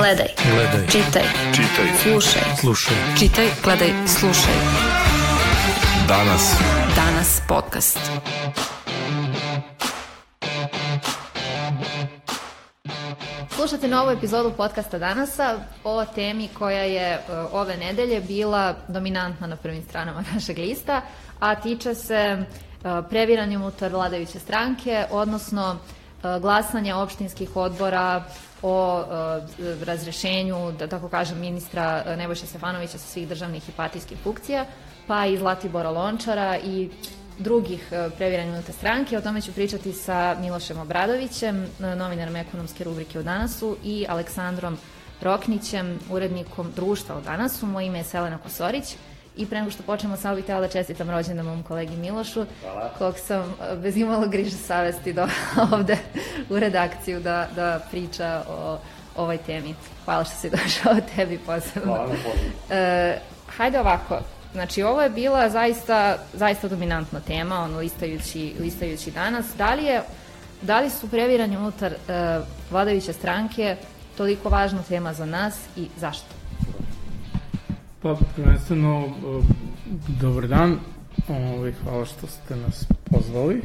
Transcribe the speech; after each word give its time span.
Gledaj. 0.00 0.26
Gledaj. 0.54 0.86
Čitaj. 0.86 1.22
Čitaj. 1.54 1.88
Slušaj. 2.02 2.42
Slušaj. 2.60 2.96
Čitaj, 3.18 3.48
gledaj, 3.64 3.92
slušaj. 4.06 4.54
Danas. 6.08 6.54
Danas 6.96 7.42
podcast. 7.48 7.98
Slušate 13.48 13.88
novu 13.88 14.10
epizodu 14.10 14.52
podcasta 14.56 14.98
Danasa 14.98 15.58
o 15.84 16.04
temi 16.04 16.48
koja 16.58 16.82
je 16.82 17.18
uh, 17.18 17.54
ove 17.54 17.76
nedelje 17.76 18.20
bila 18.20 18.74
dominantna 18.88 19.46
na 19.46 19.56
prvim 19.56 19.82
stranama 19.82 20.24
našeg 20.34 20.58
lista, 20.58 21.02
a 21.40 21.54
tiče 21.54 21.94
se 21.94 22.36
uh, 22.38 23.04
previranja 23.10 23.58
unutar 23.58 23.92
vladajuće 23.92 24.38
stranke, 24.38 25.04
odnosno 25.10 25.70
uh, 25.72 26.42
glasanja 26.42 26.96
opštinskih 26.96 27.56
odbora 27.56 28.24
o 28.62 29.04
razrešenju, 29.84 30.72
da 30.72 30.86
tako 30.86 31.08
kažem, 31.08 31.38
ministra 31.40 32.16
Nebojša 32.16 32.46
Stefanovića 32.46 32.98
sa 32.98 33.08
svih 33.08 33.28
državnih 33.28 33.68
i 33.68 33.72
partijskih 33.72 34.18
funkcija, 34.24 34.66
pa 35.06 35.26
i 35.26 35.38
Zlatibora 35.38 35.90
Lončara 35.90 36.58
i 36.64 36.90
drugih 37.38 37.92
previranja 38.16 38.52
unutar 38.52 38.74
stranke. 38.74 39.18
O 39.18 39.20
tome 39.20 39.40
ću 39.40 39.52
pričati 39.52 39.92
sa 39.92 40.36
Milošem 40.40 40.78
Obradovićem, 40.78 41.66
novinarom 41.78 42.36
ekonomske 42.36 42.84
rubrike 42.84 43.18
u 43.18 43.22
Danasu 43.22 43.76
i 43.84 44.06
Aleksandrom 44.08 44.78
Roknićem, 45.20 45.98
urednikom 46.10 46.72
društva 46.76 47.16
u 47.16 47.20
Danasu. 47.20 47.66
Moje 47.66 47.86
ime 47.86 47.98
je 47.98 48.04
Selena 48.04 48.38
Kosorić. 48.38 48.96
I 49.36 49.46
pre 49.46 49.58
nego 49.58 49.70
što 49.70 49.82
počnemo, 49.82 50.16
samo 50.16 50.34
bih 50.34 50.44
htjela 50.44 50.60
da 50.60 50.68
čestitam 50.68 51.10
rođendan 51.10 51.46
mom 51.46 51.62
kolegi 51.62 51.96
Milošu, 51.96 52.44
Hvala. 52.62 52.90
kog 52.98 53.18
sam 53.18 53.54
bez 53.82 53.96
imalo 53.96 54.28
griže 54.28 54.56
savesti 54.56 55.12
do 55.12 55.26
ovde 55.72 55.96
u 56.50 56.58
redakciju 56.58 57.20
da, 57.20 57.48
da 57.56 57.80
priča 57.90 58.42
o 58.48 58.78
ovoj 59.16 59.38
temi. 59.38 59.74
Hvala 60.04 60.24
što 60.24 60.34
si 60.34 60.50
došao 60.62 60.94
tebi 61.16 61.38
posebno. 61.46 61.94
Hvala 61.94 62.08
na 62.08 62.14
pozivu. 62.14 62.52
E, 62.70 63.18
hajde 63.56 63.80
ovako, 63.80 64.18
znači 64.52 64.82
ovo 64.82 65.02
je 65.02 65.10
bila 65.10 65.50
zaista, 65.50 66.18
zaista 66.32 66.68
dominantna 66.68 67.20
tema, 67.20 67.58
ono 67.58 67.78
listajući, 67.78 68.54
listajući 68.60 69.10
danas. 69.10 69.46
Da 69.58 69.74
li, 69.74 69.84
je, 69.84 70.02
da 70.62 70.80
li 70.80 70.90
su 70.90 71.10
previranje 71.10 71.58
unutar 71.58 71.92
e, 71.92 71.96
vladajuće 72.70 73.12
stranke 73.12 73.76
toliko 74.16 74.48
važna 74.48 74.82
tema 74.82 75.12
za 75.12 75.26
nas 75.26 75.58
i 75.76 75.88
zašto? 75.96 76.34
Pa, 78.02 78.16
prvenstveno, 78.36 79.04
e, 79.06 79.10
dobar 80.20 80.48
dan. 80.48 80.78
Ovaj, 81.28 81.72
hvala 81.72 82.04
što 82.04 82.26
ste 82.26 82.56
nas 82.56 82.84
pozvali. 83.04 83.62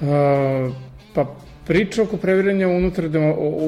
E, 0.00 0.89
pa, 1.14 1.26
priča 1.66 2.02
oko 2.02 2.16
previranja 2.16 2.68
unutar, 2.68 3.04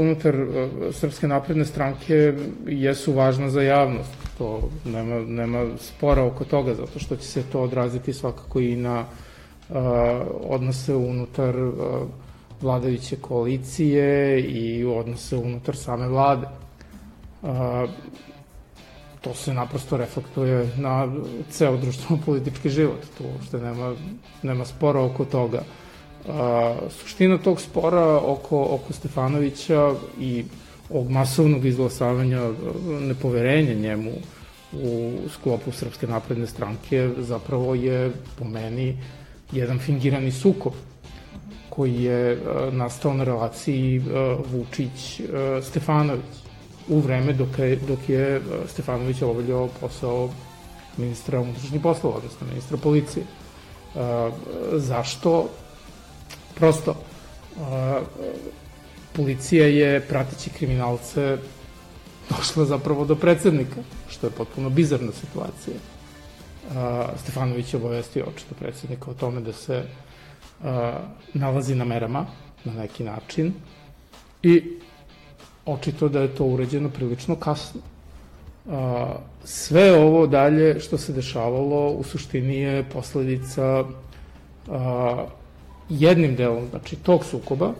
unutar 0.01 0.35
e, 0.35 0.69
Srpske 0.93 1.29
napredne 1.29 1.65
stranke 1.65 2.34
jesu 2.67 3.12
važna 3.12 3.51
za 3.51 3.62
javnost. 3.62 4.17
To 4.39 4.71
nema, 4.84 5.21
nema 5.21 5.67
spora 5.79 6.25
oko 6.25 6.45
toga, 6.45 6.75
zato 6.75 6.99
što 6.99 7.17
će 7.17 7.27
se 7.27 7.43
to 7.43 7.61
odraziti 7.61 8.12
svakako 8.12 8.61
i 8.61 8.77
na 8.77 9.05
e, 9.05 9.75
odnose 10.43 10.95
unutar 10.95 11.57
e, 11.57 11.71
vladajuće 12.61 13.17
koalicije 13.17 14.41
i 14.41 14.84
odnose 14.84 15.37
unutar 15.37 15.77
same 15.77 16.09
vlade. 16.09 16.47
E, 16.47 17.49
to 19.21 19.34
se 19.34 19.55
naprosto 19.55 19.97
reflektuje 19.97 20.69
na 20.77 21.09
ceo 21.51 21.77
društveno-politički 21.77 22.69
život. 22.69 23.01
Tu 23.19 23.25
uopšte 23.25 23.59
nema, 23.59 23.95
nema 24.43 24.65
spora 24.65 25.01
oko 25.01 25.25
toga. 25.25 25.62
A, 26.28 26.75
suština 26.91 27.39
tog 27.39 27.61
spora 27.61 28.19
oko, 28.19 28.62
oko 28.70 28.92
Stefanovića 28.92 29.95
i 30.20 30.45
ovog 30.91 31.11
masovnog 31.11 31.65
izglasavanja 31.65 32.51
nepoverenja 33.01 33.75
njemu 33.75 34.12
u 34.73 35.12
sklopu 35.28 35.73
Srpske 35.73 36.06
napredne 36.06 36.47
stranke 36.47 37.11
zapravo 37.19 37.75
je 37.75 38.12
po 38.38 38.44
meni 38.44 38.97
jedan 39.53 39.78
fingirani 39.78 40.33
sukob 40.33 40.72
koji 41.69 42.03
je 42.03 42.33
a, 42.33 42.71
nastao 42.72 43.15
na 43.15 43.25
relaciji 43.25 44.03
a, 44.15 44.37
Vučić-Stefanović 44.53 46.43
u 46.89 47.00
vreme 47.00 47.33
dok 47.33 47.59
je, 47.59 47.77
dok 47.77 48.09
je 48.09 48.41
Stefanović 48.69 49.22
obavljao 49.22 49.69
posao 49.81 50.31
ministra 50.97 51.41
unutrašnjih 51.41 51.81
poslova, 51.83 52.16
odnosno 52.16 52.47
ministra 52.47 52.77
policije. 52.77 53.25
Zašto? 54.72 55.49
Prosto, 56.55 56.95
a, 57.61 58.01
policija 59.13 59.67
je, 59.67 60.01
pratići 60.01 60.51
kriminalce, 60.51 61.39
došla 62.31 62.65
zapravo 62.65 63.05
do 63.05 63.17
predsednika, 63.17 63.83
što 64.09 64.27
je 64.27 64.31
potpuno 64.31 64.71
bizarna 64.71 65.13
situacija. 65.13 65.77
A, 66.75 67.09
Stefanović 67.23 67.75
je 67.75 67.81
obavestio 67.81 68.25
očito 68.25 68.55
predsednika 68.55 69.11
o 69.11 69.15
tome 69.15 69.41
da 69.41 69.53
se 69.53 69.83
a, 70.65 70.99
nalazi 71.35 71.75
na 71.75 71.85
merama 71.85 72.27
na 72.65 72.73
neki 72.73 73.05
način 73.05 73.53
i 74.43 74.79
očito 75.67 76.09
da 76.09 76.21
je 76.21 76.34
to 76.34 76.45
urađeno 76.45 76.89
prilično 76.89 77.37
kasno. 77.37 77.81
A, 78.71 79.15
sve 79.45 79.93
ovo 79.93 80.27
dalje 80.27 80.81
što 80.81 80.99
se 80.99 81.13
dešavalo 81.13 81.91
u 81.91 82.05
suštini 82.05 82.57
je 82.57 82.84
posledica 82.93 83.84
a, 84.71 85.27
jednim 86.00 86.36
delom, 86.36 86.66
znači 86.70 86.97
tog 86.97 87.25
sukoba, 87.25 87.72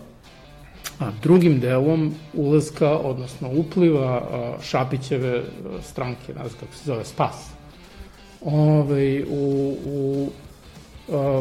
a 0.98 1.10
drugim 1.22 1.60
delom 1.60 2.14
ulazka, 2.34 2.98
odnosno 2.98 3.50
upliva 3.52 4.28
Šapićeve 4.62 5.42
stranke, 5.82 6.34
ne 6.34 6.48
znam 6.48 6.60
kako 6.60 6.74
se 6.74 6.84
zove, 6.84 7.04
SPAS, 7.04 7.50
ove, 8.44 9.24
u, 9.30 9.76
u 9.86 10.28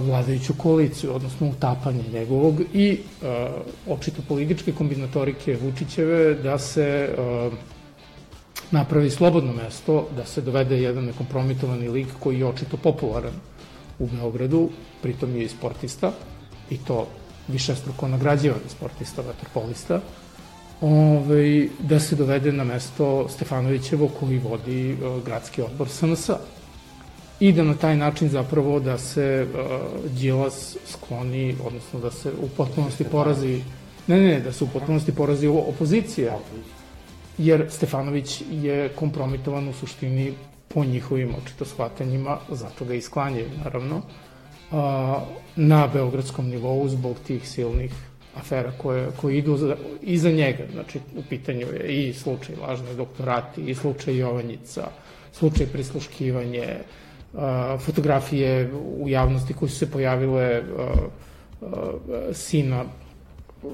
vladajuću 0.01 0.53
koaliciju, 0.57 1.15
odnosno 1.15 1.49
utapanje 1.49 2.03
njegovog 2.13 2.61
i 2.73 2.99
očito 3.88 4.21
političke 4.27 4.71
kombinatorike 4.71 5.57
Vučićeve 5.61 6.33
da 6.33 6.57
se 6.57 7.15
napravi 8.71 9.09
slobodno 9.09 9.53
mesto, 9.53 10.07
da 10.15 10.25
se 10.25 10.41
dovede 10.41 10.81
jedan 10.81 11.05
nekompromitovani 11.05 11.89
lik 11.89 12.07
koji 12.19 12.39
je 12.39 12.45
očito 12.45 12.77
popularan 12.77 13.33
u 13.99 14.07
Beogradu, 14.07 14.69
pritom 15.01 15.35
je 15.35 15.43
i 15.43 15.49
sportista, 15.49 16.11
i 16.71 16.77
to 16.77 17.07
višestruko 17.47 18.07
nagrađivan 18.07 18.59
sportista, 18.69 19.21
vaterpolista, 19.21 20.01
ove, 20.81 21.67
da 21.79 21.99
se 21.99 22.15
dovede 22.15 22.51
na 22.51 22.63
mesto 22.63 23.29
Stefanovićevo 23.29 24.09
koji 24.19 24.39
vodi 24.39 24.93
uh, 24.93 25.23
gradski 25.23 25.61
odbor 25.61 25.89
SNS-a 25.89 26.37
i 27.39 27.51
da 27.51 27.63
na 27.63 27.73
taj 27.73 27.97
način 27.97 28.29
zapravo 28.29 28.79
da 28.79 28.97
se 28.97 29.47
uh, 29.47 30.11
Đilas 30.11 30.77
skloni, 30.87 31.55
odnosno 31.65 31.99
da 31.99 32.11
se 32.11 32.31
u 32.41 32.49
potpunosti 32.57 33.03
porazi, 33.03 33.61
ne, 34.07 34.19
ne, 34.21 34.39
da 34.39 34.51
se 34.51 34.63
u 34.63 34.67
potpunosti 34.67 35.11
porazi 35.11 35.47
opozicija, 35.47 36.38
jer 37.38 37.65
Stefanović 37.69 38.43
je 38.51 38.89
kompromitovan 38.89 39.67
u 39.67 39.73
suštini 39.73 40.33
po 40.67 40.85
njihovim 40.85 41.35
očito 41.35 41.65
shvatanjima, 41.65 42.38
zato 42.49 42.85
ga 42.85 42.93
isklanjaju 42.93 43.49
naravno, 43.63 43.97
uh, 43.97 44.03
na 45.55 45.87
beogradskom 45.87 46.49
nivou 46.49 46.87
zbog 46.89 47.15
tih 47.27 47.49
silnih 47.49 47.91
afera 48.37 48.71
koje, 48.77 49.07
koje 49.21 49.37
idu 49.37 49.57
za, 49.57 49.75
iza 50.01 50.31
njega. 50.31 50.63
Znači, 50.71 50.99
u 51.17 51.21
pitanju 51.29 51.67
je 51.73 52.07
i 52.07 52.13
slučaj 52.13 52.55
lažne 52.55 52.93
doktorati, 52.93 53.61
i 53.61 53.75
slučaj 53.75 54.17
Jovanjica, 54.17 54.87
slučaj 55.33 55.65
prisluškivanje, 55.65 56.77
fotografije 57.79 58.73
u 58.97 59.09
javnosti 59.09 59.53
koje 59.53 59.69
su 59.69 59.77
se 59.77 59.91
pojavile 59.91 60.63
sina, 62.33 62.83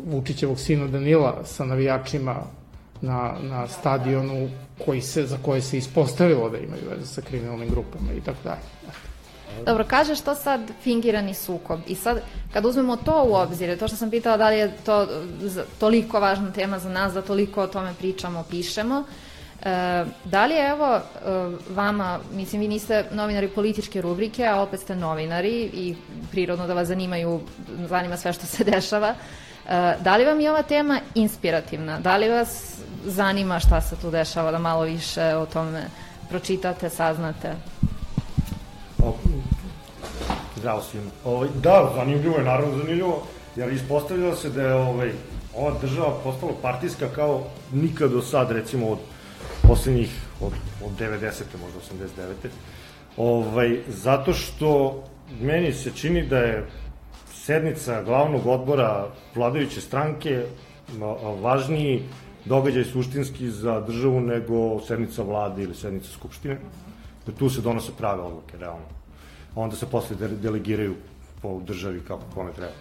Vučićevog 0.06 0.60
sina 0.60 0.88
Danila 0.88 1.42
sa 1.46 1.66
navijačima 1.66 2.36
na, 3.02 3.36
na 3.42 3.68
stadionu 3.68 4.50
koji 4.86 5.02
se, 5.02 5.26
za 5.26 5.38
koje 5.46 5.62
se 5.62 5.78
ispostavilo 5.78 6.50
da 6.50 6.58
imaju 6.58 6.82
veze 6.90 7.06
sa 7.06 7.22
kriminalnim 7.22 7.70
grupama 7.70 8.14
i 8.14 8.22
tako 8.22 8.38
dalje. 8.44 8.62
Dobro, 9.66 9.84
kažeš 9.84 10.22
to 10.22 10.36
sad 10.36 10.62
fingirani 10.84 11.34
sukob 11.34 11.80
i 11.88 11.96
sad 11.96 12.22
kad 12.54 12.66
uzmemo 12.66 12.96
to 12.96 13.24
u 13.30 13.36
obzir, 13.36 13.78
to 13.80 13.88
što 13.88 13.98
sam 13.98 14.10
pitala 14.10 14.38
da 14.38 14.50
li 14.50 14.58
je 14.58 14.78
to 14.86 15.08
toliko 15.80 16.20
važna 16.20 16.52
tema 16.52 16.80
za 16.80 16.90
nas, 16.90 17.14
da 17.14 17.22
toliko 17.22 17.62
o 17.62 17.68
tome 17.68 17.94
pričamo, 18.00 18.44
pišemo, 18.50 19.04
E, 19.64 20.06
da 20.26 20.46
li 20.46 20.54
je 20.54 20.70
evo 20.70 21.02
vama, 21.70 22.20
mislim 22.34 22.62
vi 22.62 22.68
niste 22.68 23.06
novinari 23.12 23.48
političke 23.48 24.02
rubrike, 24.02 24.46
a 24.46 24.62
opet 24.62 24.80
ste 24.80 24.96
novinari 24.96 25.70
i 25.74 25.96
prirodno 26.32 26.68
da 26.68 26.74
vas 26.74 26.88
zanimaju, 26.88 27.42
zanima 27.90 28.18
sve 28.18 28.34
što 28.34 28.46
se 28.46 28.64
dešava. 28.72 29.16
E, 29.70 29.96
da 30.02 30.18
li 30.18 30.26
vam 30.26 30.40
je 30.40 30.52
ova 30.52 30.64
tema 30.64 31.00
inspirativna? 31.16 32.00
Da 32.00 32.18
li 32.18 32.30
vas 32.30 32.76
zanima 33.06 33.60
šta 33.60 33.82
se 33.82 33.96
tu 33.96 34.12
dešava, 34.12 34.52
da 34.52 34.60
malo 34.60 34.82
više 34.82 35.36
o 35.36 35.46
tome 35.46 35.84
pročitate, 36.30 36.90
saznate? 36.90 37.54
Zdravo 40.58 40.82
svima. 40.82 41.12
Ovaj, 41.26 41.50
da, 41.64 41.92
zanimljivo 41.96 42.38
je, 42.38 42.44
naravno 42.44 42.78
zanimljivo, 42.78 43.24
jer 43.56 43.74
ispostavljalo 43.74 44.36
se 44.36 44.50
da 44.50 44.62
je 44.62 44.74
ovaj, 44.74 45.12
ova 45.56 45.74
država 45.82 46.18
postala 46.24 46.54
partijska 46.62 47.08
kao 47.16 47.44
nikad 47.74 48.12
do 48.12 48.22
sad, 48.22 48.52
recimo 48.52 48.88
od 48.88 49.00
poslednjih, 49.68 50.22
od, 50.42 50.54
od 50.86 50.92
90. 51.00 51.44
možda 51.62 51.80
89. 51.96 52.50
Ovaj, 53.18 53.80
zato 53.88 54.34
što 54.34 55.04
meni 55.42 55.74
se 55.74 55.92
čini 55.92 56.28
da 56.28 56.38
je 56.38 56.66
sednica 57.34 58.04
glavnog 58.04 58.48
odbora 58.48 59.08
vladajuće 59.36 59.82
stranke 59.82 60.44
važniji 61.42 62.04
događaj 62.46 62.84
suštinski 62.84 63.50
za 63.50 63.80
državu 63.82 64.22
nego 64.22 64.82
sednica 64.88 65.24
vlade 65.24 65.64
ili 65.64 65.76
sednica 65.76 66.12
skupštine. 66.12 66.58
Tu 67.40 67.50
se 67.50 67.62
donose 67.62 67.92
prave 67.98 68.22
odluke, 68.22 68.58
realno. 68.58 68.86
Onda 69.58 69.76
se 69.76 69.86
posle 69.86 70.16
delegiraju 70.42 70.96
po 71.42 71.60
državi 71.66 72.02
kako 72.08 72.24
kome 72.34 72.52
treba 72.54 72.72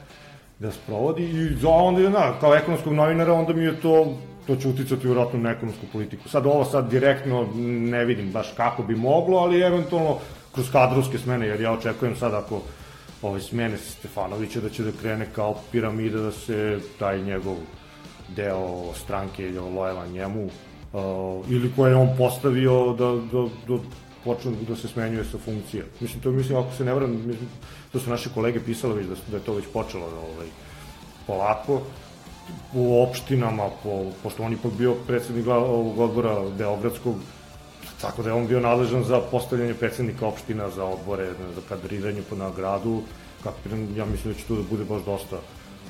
da 0.58 0.72
sprovodi 0.72 1.24
i 1.24 1.56
za 1.60 1.68
onda, 1.68 2.08
na, 2.10 2.40
kao 2.40 2.54
ekonomskog 2.54 2.92
novinara, 2.92 3.32
onda 3.32 3.52
mi 3.52 3.64
je 3.64 3.80
to, 3.80 4.16
to 4.46 4.56
će 4.56 4.68
uticati 4.68 5.06
vjerojatno 5.06 5.38
na 5.38 5.50
ekonomsku 5.50 5.86
politiku. 5.92 6.28
Sad 6.28 6.46
ovo 6.46 6.64
sad 6.64 6.90
direktno 6.90 7.48
ne 7.90 8.04
vidim 8.04 8.32
baš 8.32 8.52
kako 8.56 8.82
bi 8.82 8.96
moglo, 8.96 9.38
ali 9.38 9.60
eventualno 9.60 10.18
kroz 10.54 10.70
kadrovske 10.72 11.18
smene, 11.18 11.46
jer 11.46 11.60
ja 11.60 11.72
očekujem 11.72 12.16
sad 12.16 12.34
ako 12.34 12.60
ove 13.22 13.40
smene 13.40 13.76
Stefanovića 13.76 14.60
da 14.60 14.68
će 14.68 14.82
da 14.82 14.92
krene 15.00 15.26
kao 15.34 15.54
piramida 15.72 16.20
da 16.20 16.32
se 16.32 16.78
taj 16.98 17.22
njegov 17.22 17.56
deo 18.36 18.92
stranke 18.94 19.44
je 19.44 19.60
lojalan 19.60 20.12
njemu 20.12 20.44
uh, 20.44 21.50
ili 21.50 21.72
koje 21.76 21.90
je 21.90 21.96
on 21.96 22.08
postavio 22.18 22.92
da, 22.92 23.10
da, 23.32 23.48
da 23.68 23.78
počne 24.26 24.52
da 24.68 24.76
se 24.76 24.88
smenjuje 24.88 25.24
sa 25.24 25.38
funkcije. 25.38 25.84
Mislim, 26.00 26.22
to 26.22 26.30
mislim, 26.30 26.58
ako 26.58 26.74
se 26.74 26.84
ne 26.84 26.94
vram, 26.94 27.10
mislim, 27.10 27.48
to 27.92 28.00
su 28.00 28.10
naše 28.10 28.30
kolege 28.34 28.60
pisali 28.60 28.94
već 28.94 29.06
da, 29.06 29.14
da 29.30 29.36
je 29.36 29.44
to 29.44 29.54
već 29.54 29.64
počelo 29.72 30.10
da, 30.10 30.16
ovaj, 30.16 30.46
polako 31.26 31.80
u 32.74 33.02
opštinama, 33.02 33.70
po, 33.82 34.12
pošto 34.22 34.42
on 34.42 34.52
ipak 34.52 34.72
bio 34.72 34.94
predsednik 35.06 35.46
ovog 35.46 35.98
odbora 35.98 36.36
Beogradskog, 36.58 37.14
tako 38.00 38.22
da 38.22 38.30
je 38.30 38.34
on 38.34 38.46
bio 38.46 38.60
nadležan 38.60 39.04
za 39.04 39.20
postavljanje 39.30 39.74
predsednika 39.74 40.26
opština, 40.26 40.70
za 40.70 40.84
odbore, 40.84 41.30
za 41.54 41.62
kadriranje 41.68 42.22
po 42.30 42.36
nagradu, 42.36 43.02
kako, 43.42 43.58
ja 43.96 44.04
mislim 44.04 44.32
da 44.32 44.38
će 44.38 44.46
tu 44.46 44.56
da 44.56 44.62
bude 44.70 44.84
baš 44.84 45.02
dosta 45.04 45.40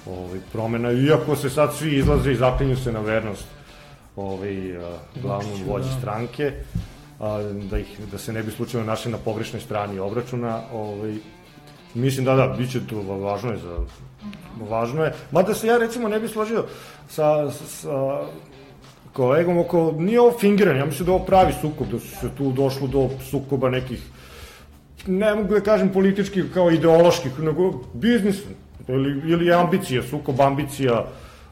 ovaj, 0.07 0.41
promena, 0.53 0.93
iako 0.93 1.37
se 1.37 1.51
sad 1.51 1.75
svi 1.75 1.99
izlaze 1.99 2.33
i 2.33 2.37
zapinju 2.37 2.77
se 2.77 2.93
na 2.93 3.01
vernost 3.01 3.47
ovaj, 4.17 4.57
glavnom 5.23 5.65
vođi 5.67 5.89
da. 5.89 5.99
stranke, 6.01 6.53
a, 6.53 6.96
da, 7.71 7.79
ih, 7.79 8.01
da 8.13 8.19
se 8.19 8.33
ne 8.33 8.43
bi 8.43 8.51
slučajno 8.51 8.87
našli 8.87 9.13
na 9.13 9.19
pogrešnoj 9.19 9.61
strani 9.61 9.99
obračuna, 9.99 10.61
ovaj, 10.73 11.15
mislim 11.95 12.25
da 12.25 12.35
da, 12.35 12.47
bit 12.59 12.73
će 12.73 12.87
to 12.87 13.01
važno 13.03 13.53
je 13.53 13.59
za 13.59 13.77
važno 14.69 15.05
je, 15.05 15.15
mada 15.31 15.55
se 15.55 15.67
ja 15.67 15.79
recimo 15.79 16.09
ne 16.09 16.21
bi 16.21 16.29
složio 16.29 16.65
sa, 17.09 17.51
sa 17.51 18.21
kolegom 19.13 19.59
oko, 19.59 19.95
nije 19.99 20.21
ovo 20.21 20.39
fingiranje, 20.39 20.79
ja 20.79 20.87
mislim 20.87 21.07
da 21.07 21.13
ovo 21.13 21.25
pravi 21.25 21.53
sukob, 21.61 21.89
da 21.93 21.99
su 21.99 22.17
se 22.21 22.31
tu 22.39 22.53
došlo 22.53 22.87
do 22.87 23.09
sukoba 23.31 23.71
nekih 23.71 24.03
ne 25.07 25.35
mogu 25.35 25.55
da 25.55 25.61
kažem 25.61 25.93
političkih 25.93 26.45
kao 26.55 26.71
ideoloških, 26.71 27.39
nego 27.39 27.73
biznis, 27.95 28.43
ili, 28.89 29.31
ili 29.31 29.53
ambicija, 29.53 30.03
sukob 30.03 30.41
ambicija 30.41 31.05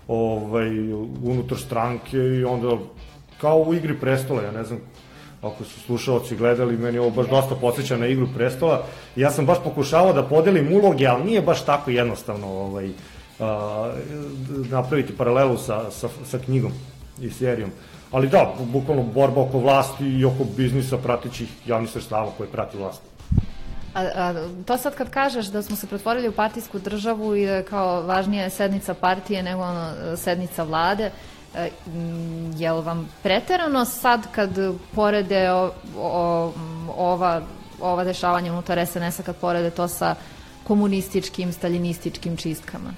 ovaj, 0.08 0.92
unutar 1.24 1.58
stranke 1.58 2.18
i 2.18 2.44
onda 2.44 2.78
kao 3.40 3.58
u 3.58 3.74
igri 3.74 3.94
prestola, 4.00 4.42
ja 4.42 4.50
ne 4.52 4.64
znam 4.64 4.80
ako 5.44 5.64
su 5.64 5.80
slušalci 5.80 6.36
gledali, 6.36 6.76
meni 6.76 6.98
ovo 6.98 7.10
baš 7.10 7.26
dosta 7.28 7.54
podsjeća 7.54 7.96
na 7.96 8.06
igru 8.06 8.28
prestola. 8.36 8.82
Ja 9.16 9.30
sam 9.30 9.46
baš 9.46 9.58
pokušavao 9.64 10.12
da 10.12 10.22
podelim 10.22 10.72
uloge, 10.72 11.06
ali 11.06 11.24
nije 11.24 11.42
baš 11.42 11.64
tako 11.64 11.90
jednostavno 11.90 12.46
ovaj, 12.46 12.90
a, 13.40 13.92
napraviti 14.70 15.16
paralelu 15.16 15.58
sa, 15.58 15.90
sa, 15.90 16.08
sa 16.24 16.38
knjigom 16.38 16.72
i 17.20 17.30
serijom. 17.30 17.70
Ali 18.10 18.28
da, 18.28 18.54
bukvalno 18.72 19.02
borba 19.02 19.40
oko 19.40 19.58
vlasti 19.58 20.04
i 20.04 20.24
oko 20.24 20.44
biznisa 20.56 20.98
pratićih 20.98 21.48
javnih 21.66 21.90
sredstava 21.90 22.30
koje 22.36 22.48
prati 22.48 22.76
vlast. 22.76 23.02
A, 23.94 24.02
a, 24.14 24.34
to 24.66 24.78
sad 24.78 24.94
kad 24.94 25.10
kažeš 25.10 25.46
da 25.46 25.62
smo 25.62 25.76
se 25.76 25.86
pretvorili 25.86 26.28
u 26.28 26.32
partijsku 26.32 26.78
državu 26.78 27.36
i 27.36 27.46
da 27.46 27.62
kao 27.62 28.02
važnija 28.02 28.44
je 28.44 28.50
sednica 28.50 28.94
partije 28.94 29.42
nego 29.42 29.62
ono, 29.62 30.16
sednica 30.16 30.62
vlade, 30.62 31.10
je 32.56 32.72
li 32.72 32.82
vam 32.82 33.08
preterano 33.22 33.84
sad 33.84 34.32
kad 34.32 34.50
porede 34.94 35.50
o, 35.50 35.70
o, 35.96 36.52
ova, 36.96 37.42
ova 37.80 38.04
dešavanja 38.04 38.52
unutar 38.52 38.86
SNS-a, 38.86 39.22
kad 39.22 39.36
porede 39.36 39.70
to 39.70 39.88
sa 39.88 40.14
komunističkim, 40.64 41.52
staljinističkim 41.52 42.36
čistkama? 42.36 42.90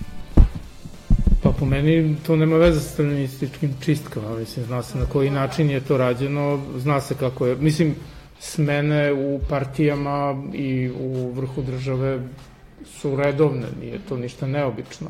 Pa 1.42 1.50
po 1.52 1.64
meni 1.64 2.16
to 2.26 2.36
nema 2.36 2.56
veze 2.56 2.80
sa 2.80 2.88
staljinističkim 2.88 3.74
čistkama, 3.84 4.36
mislim, 4.36 4.66
zna 4.66 4.82
se 4.82 4.98
na 4.98 5.06
koji 5.06 5.30
način 5.30 5.70
je 5.70 5.80
to 5.80 5.96
rađeno, 5.96 6.62
zna 6.76 7.00
se 7.00 7.14
kako 7.14 7.46
je, 7.46 7.56
mislim, 7.56 7.94
smene 8.40 9.12
u 9.12 9.40
partijama 9.48 10.42
i 10.52 10.90
u 11.00 11.30
vrhu 11.32 11.62
države 11.62 12.20
su 13.00 13.16
redovne, 13.16 13.66
nije 13.80 13.98
to 14.08 14.16
ništa 14.16 14.46
neobično 14.46 15.08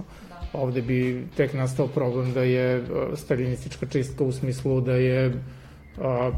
ovde 0.53 0.83
bi 0.83 1.27
tek 1.37 1.55
nastao 1.55 1.87
problem 1.87 2.33
da 2.33 2.43
je 2.43 2.83
stalinistička 3.15 3.87
čistka 3.87 4.25
u 4.25 4.33
smislu 4.33 4.81
da 4.81 4.93
je 4.93 5.33
a, 6.01 6.31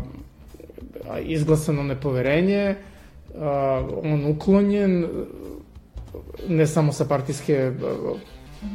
izglasano 1.22 1.82
nepoverenje, 1.82 2.74
a, 3.40 3.88
on 4.02 4.26
uklonjen 4.26 5.06
ne 6.48 6.66
samo 6.66 6.92
sa 6.92 7.04
partijske 7.04 7.72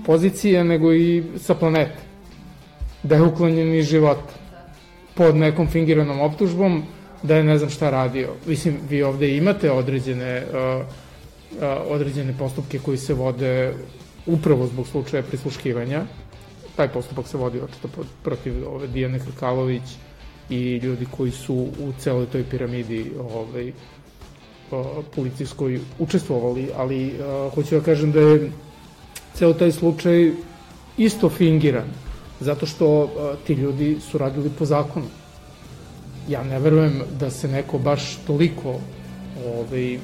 pozicije, 0.06 0.64
nego 0.64 0.94
i 0.94 1.24
sa 1.38 1.56
planete. 1.56 1.98
Da 3.04 3.16
je 3.16 3.22
uklonjen 3.22 3.74
iz 3.76 3.86
života 3.86 4.34
pod 5.16 5.36
nekom 5.36 5.68
fingiranom 5.68 6.22
optužbom, 6.22 6.84
da 7.24 7.36
je 7.36 7.44
ne 7.44 7.58
znam 7.58 7.70
šta 7.70 7.90
radio. 7.90 8.30
Mislim, 8.48 8.78
vi 8.90 9.04
ovde 9.04 9.38
imate 9.38 9.72
određene, 9.72 10.44
uh, 10.44 10.86
uh, 11.58 11.68
određene 11.88 12.38
postupke 12.40 12.80
koji 12.80 12.98
se 12.98 13.14
vode 13.14 13.74
upravo 14.26 14.68
zbog 14.68 14.88
slučaja 14.88 15.24
prisluškivanja. 15.24 16.06
Taj 16.76 16.88
postupak 16.88 17.28
se 17.28 17.38
vodi 17.38 17.62
očito 17.62 17.90
protiv 18.24 18.68
ove 18.68 18.88
Dijane 18.88 19.20
Hrkalović 19.20 19.84
i 20.50 20.78
ljudi 20.78 21.06
koji 21.18 21.32
su 21.32 21.56
u 21.56 21.94
celoj 22.00 22.26
toj 22.26 22.44
piramidi 22.44 23.12
ovaj, 23.20 23.72
policijskoj 25.16 25.80
učestvovali, 26.00 26.70
ali 26.78 27.14
hoću 27.56 27.76
da 27.76 27.82
kažem 27.82 28.12
da 28.12 28.20
je 28.20 28.52
ceo 29.34 29.54
taj 29.54 29.72
slučaj 29.72 30.32
isto 30.98 31.30
fingiran, 31.30 31.88
zato 32.40 32.66
što 32.66 33.10
ti 33.48 33.54
ljudi 33.54 33.98
su 34.12 34.18
radili 34.18 34.50
po 34.60 34.66
zakonu. 34.66 35.06
Ja 36.30 36.44
ne 36.44 36.60
verujem 36.60 37.02
da 37.20 37.30
se 37.30 37.48
neko 37.48 37.78
baš 37.78 38.18
toliko 38.28 38.80
ovaj, 39.46 40.00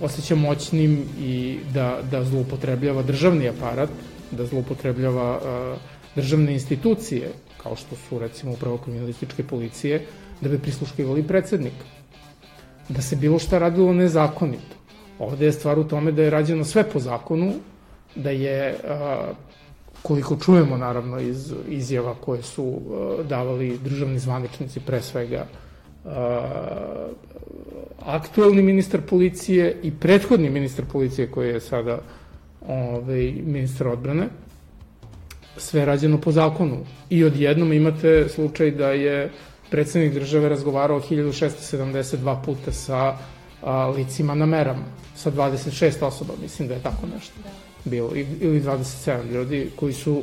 osjeća 0.00 0.34
moćnim 0.34 1.04
i 1.20 1.58
da, 1.74 1.98
da 2.10 2.24
zloupotrebljava 2.24 3.02
državni 3.02 3.48
aparat, 3.48 3.88
da 4.30 4.46
zloupotrebljava 4.46 5.36
uh, 5.36 5.78
državne 6.16 6.52
institucije, 6.52 7.32
kao 7.62 7.76
što 7.76 7.96
su 7.96 8.18
recimo 8.18 8.52
upravo 8.52 8.78
kriminalističke 8.78 9.44
policije, 9.44 10.06
da 10.40 10.48
bi 10.48 10.58
prisluškivali 10.58 11.22
predsednika. 11.22 11.84
Da 12.88 13.02
se 13.02 13.16
bilo 13.16 13.38
šta 13.38 13.58
radilo 13.58 13.92
nezakonito. 13.92 14.76
Ovde 15.18 15.46
je 15.46 15.52
stvar 15.52 15.78
u 15.78 15.84
tome 15.84 16.12
da 16.12 16.22
je 16.22 16.30
rađeno 16.30 16.64
sve 16.64 16.84
po 16.90 17.00
zakonu, 17.00 17.52
da 18.14 18.30
je, 18.30 18.78
koliko 20.02 20.36
čujemo 20.36 20.76
naravno 20.76 21.20
iz 21.20 21.52
izjava 21.68 22.14
koje 22.14 22.42
su 22.42 22.80
davali 23.28 23.78
državni 23.78 24.18
zvaničnici, 24.18 24.80
pre 24.80 25.02
svega 25.02 25.46
aktuelni 28.06 28.62
ministar 28.62 29.00
policije 29.00 29.76
i 29.82 29.90
prethodni 29.90 30.50
ministar 30.50 30.84
policije 30.92 31.30
koji 31.30 31.48
je 31.48 31.60
sada 31.60 31.98
ovaj, 32.68 33.32
ministar 33.44 33.88
odbrane, 33.88 34.28
sve 35.56 35.84
rađeno 35.84 36.20
po 36.20 36.32
zakonu. 36.32 36.78
I 37.10 37.24
odjednom 37.24 37.72
imate 37.72 38.28
slučaj 38.28 38.70
da 38.70 38.90
je 38.90 39.30
predsednik 39.70 40.14
države 40.14 40.48
razgovarao 40.48 41.00
1672 41.00 42.44
puta 42.44 42.72
sa 42.72 43.16
a, 43.62 43.86
licima 43.86 44.34
na 44.34 44.46
merama, 44.46 44.84
sa 45.14 45.30
26 45.30 46.04
osoba, 46.04 46.34
mislim 46.42 46.68
da 46.68 46.74
je 46.74 46.82
tako 46.82 47.06
nešto 47.14 47.34
bilo, 47.84 48.10
ili 48.40 48.60
27 48.60 49.30
ljudi 49.32 49.70
koji 49.76 49.92
su 49.92 50.22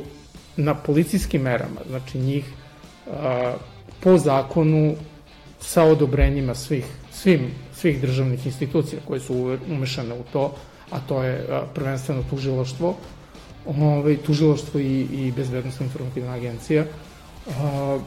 na 0.56 0.74
policijskim 0.74 1.42
merama, 1.42 1.80
znači 1.88 2.18
njih 2.18 2.44
a, 3.10 3.54
po 4.00 4.18
zakonu 4.18 4.94
sa 5.60 5.84
odobrenjima 5.84 6.54
svih, 6.54 6.84
svim, 7.12 7.50
svih 7.74 8.00
državnih 8.00 8.46
institucija 8.46 9.00
koje 9.06 9.20
su 9.20 9.58
umešane 9.68 10.14
u 10.14 10.22
to, 10.32 10.54
a 10.90 11.00
to 11.00 11.22
je 11.22 11.46
prvenstveno 11.74 12.22
tužiloštvo, 12.30 12.96
ovaj, 13.66 14.16
tužiloštvo 14.16 14.80
i, 14.80 15.00
i 15.00 15.32
bezbednostna 15.36 15.86
informativna 15.86 16.32
agencija, 16.32 16.84
a, 16.84 17.98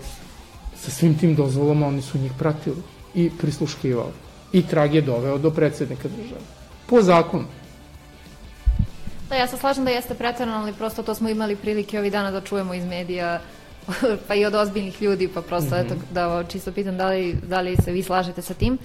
sa 0.75 0.91
svim 0.91 1.17
tim 1.17 1.35
dozvolama 1.35 1.87
oni 1.87 2.01
su 2.01 2.17
njih 2.17 2.31
pratili 2.39 2.81
i 3.15 3.29
prisluškivali. 3.39 4.13
I 4.53 4.61
trag 4.61 4.95
je 4.95 5.01
doveo 5.01 5.37
do 5.37 5.51
predsednika 5.51 6.07
države. 6.07 6.41
Po 6.89 7.01
zakonu. 7.01 7.45
Da, 9.29 9.35
ja 9.35 9.47
se 9.47 9.57
slažem 9.57 9.85
da 9.85 9.91
jeste 9.91 10.13
pretarano, 10.13 10.57
ali 10.57 10.73
prosto 10.73 11.03
to 11.03 11.15
smo 11.15 11.29
imali 11.29 11.55
prilike 11.55 11.99
ovih 11.99 12.11
dana 12.11 12.31
da 12.31 12.41
čujemo 12.41 12.73
iz 12.73 12.85
medija 12.85 13.41
pa 14.27 14.35
i 14.35 14.45
od 14.45 14.55
ozbiljnih 14.55 15.01
ljudi, 15.01 15.27
pa 15.27 15.41
prosto 15.41 15.75
mm 15.75 15.79
-hmm. 15.79 15.85
eto, 15.85 15.95
da 16.11 16.43
čisto 16.43 16.71
pitam 16.71 16.97
da 16.97 17.07
li, 17.07 17.37
da 17.47 17.61
li 17.61 17.75
se 17.75 17.91
vi 17.91 18.03
slažete 18.03 18.41
sa 18.41 18.53
tim. 18.53 18.77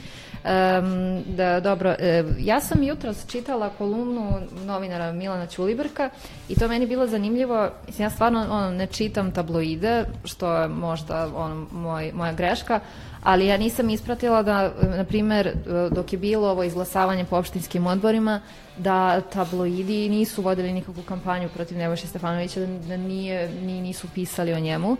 Um, 0.45 1.23
da, 1.27 1.61
dobro, 1.61 1.95
e, 1.99 2.25
ja 2.39 2.61
sam 2.61 2.83
jutros 2.83 3.27
čitala 3.27 3.71
kolumnu 3.79 4.41
novinara 4.65 5.13
Milana 5.13 5.47
Ćulibrka 5.47 6.11
i 6.49 6.55
to 6.55 6.69
meni 6.69 6.87
bilo 6.87 7.07
zanimljivo. 7.07 7.71
Mislim, 7.87 8.05
ja 8.05 8.11
stvarno 8.11 8.47
ono, 8.51 8.71
ne 8.71 8.87
čitam 8.87 9.33
tabloide, 9.33 10.05
što 10.25 10.55
je 10.55 10.69
možda 10.69 11.29
ono, 11.35 11.67
moj, 11.73 12.13
moja 12.15 12.33
greška, 12.33 12.81
ali 13.23 13.47
ja 13.47 13.57
nisam 13.57 13.91
ispratila 13.91 14.43
da, 14.43 14.73
na 14.97 15.05
primer, 15.05 15.53
dok 15.91 16.13
je 16.13 16.19
bilo 16.19 16.51
ovo 16.51 16.65
izglasavanje 16.65 17.25
po 17.25 17.37
opštinskim 17.37 17.87
odborima, 17.87 18.41
da 18.79 19.21
tabloidi 19.21 20.09
nisu 20.09 20.43
vodili 20.43 20.73
nikakvu 20.73 21.03
kampanju 21.03 21.49
protiv 21.55 21.79
Nebojše 21.79 22.07
Stefanovića, 22.07 22.61
da, 22.61 22.67
da 22.67 22.97
nije, 22.97 23.49
ni, 23.49 23.81
nisu 23.81 24.09
pisali 24.15 24.53
o 24.53 24.61
njemu. 24.61 24.97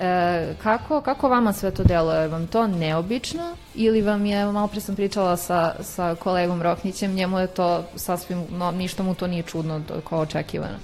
E, 0.00 0.54
kako, 0.62 1.00
kako 1.00 1.28
vama 1.28 1.52
sve 1.52 1.70
to 1.70 1.84
deluje? 1.84 2.28
Vam 2.28 2.46
to 2.46 2.66
neobično 2.66 3.56
ili 3.74 4.02
vam 4.02 4.26
je, 4.26 4.44
malo 4.44 4.68
pre 4.68 4.80
sam 4.80 4.96
pričala 4.96 5.36
sa, 5.36 5.74
sa 5.80 6.14
kolegom 6.14 6.62
Roknićem, 6.62 7.14
njemu 7.14 7.38
je 7.38 7.46
to 7.46 7.84
sasvim, 7.96 8.44
no, 8.50 8.70
ništa 8.70 9.02
mu 9.02 9.14
to 9.14 9.26
nije 9.26 9.42
čudno 9.42 9.82
kao 10.08 10.20
očekivano? 10.20 10.78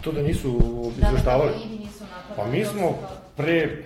To 0.00 0.12
da 0.12 0.22
nisu 0.22 0.60
izveštavali? 0.98 1.52
Da, 1.52 1.58
da, 1.58 1.84
nisu 1.84 2.04
Pa 2.36 2.46
mi 2.46 2.64
smo 2.64 2.98
pre, 3.36 3.82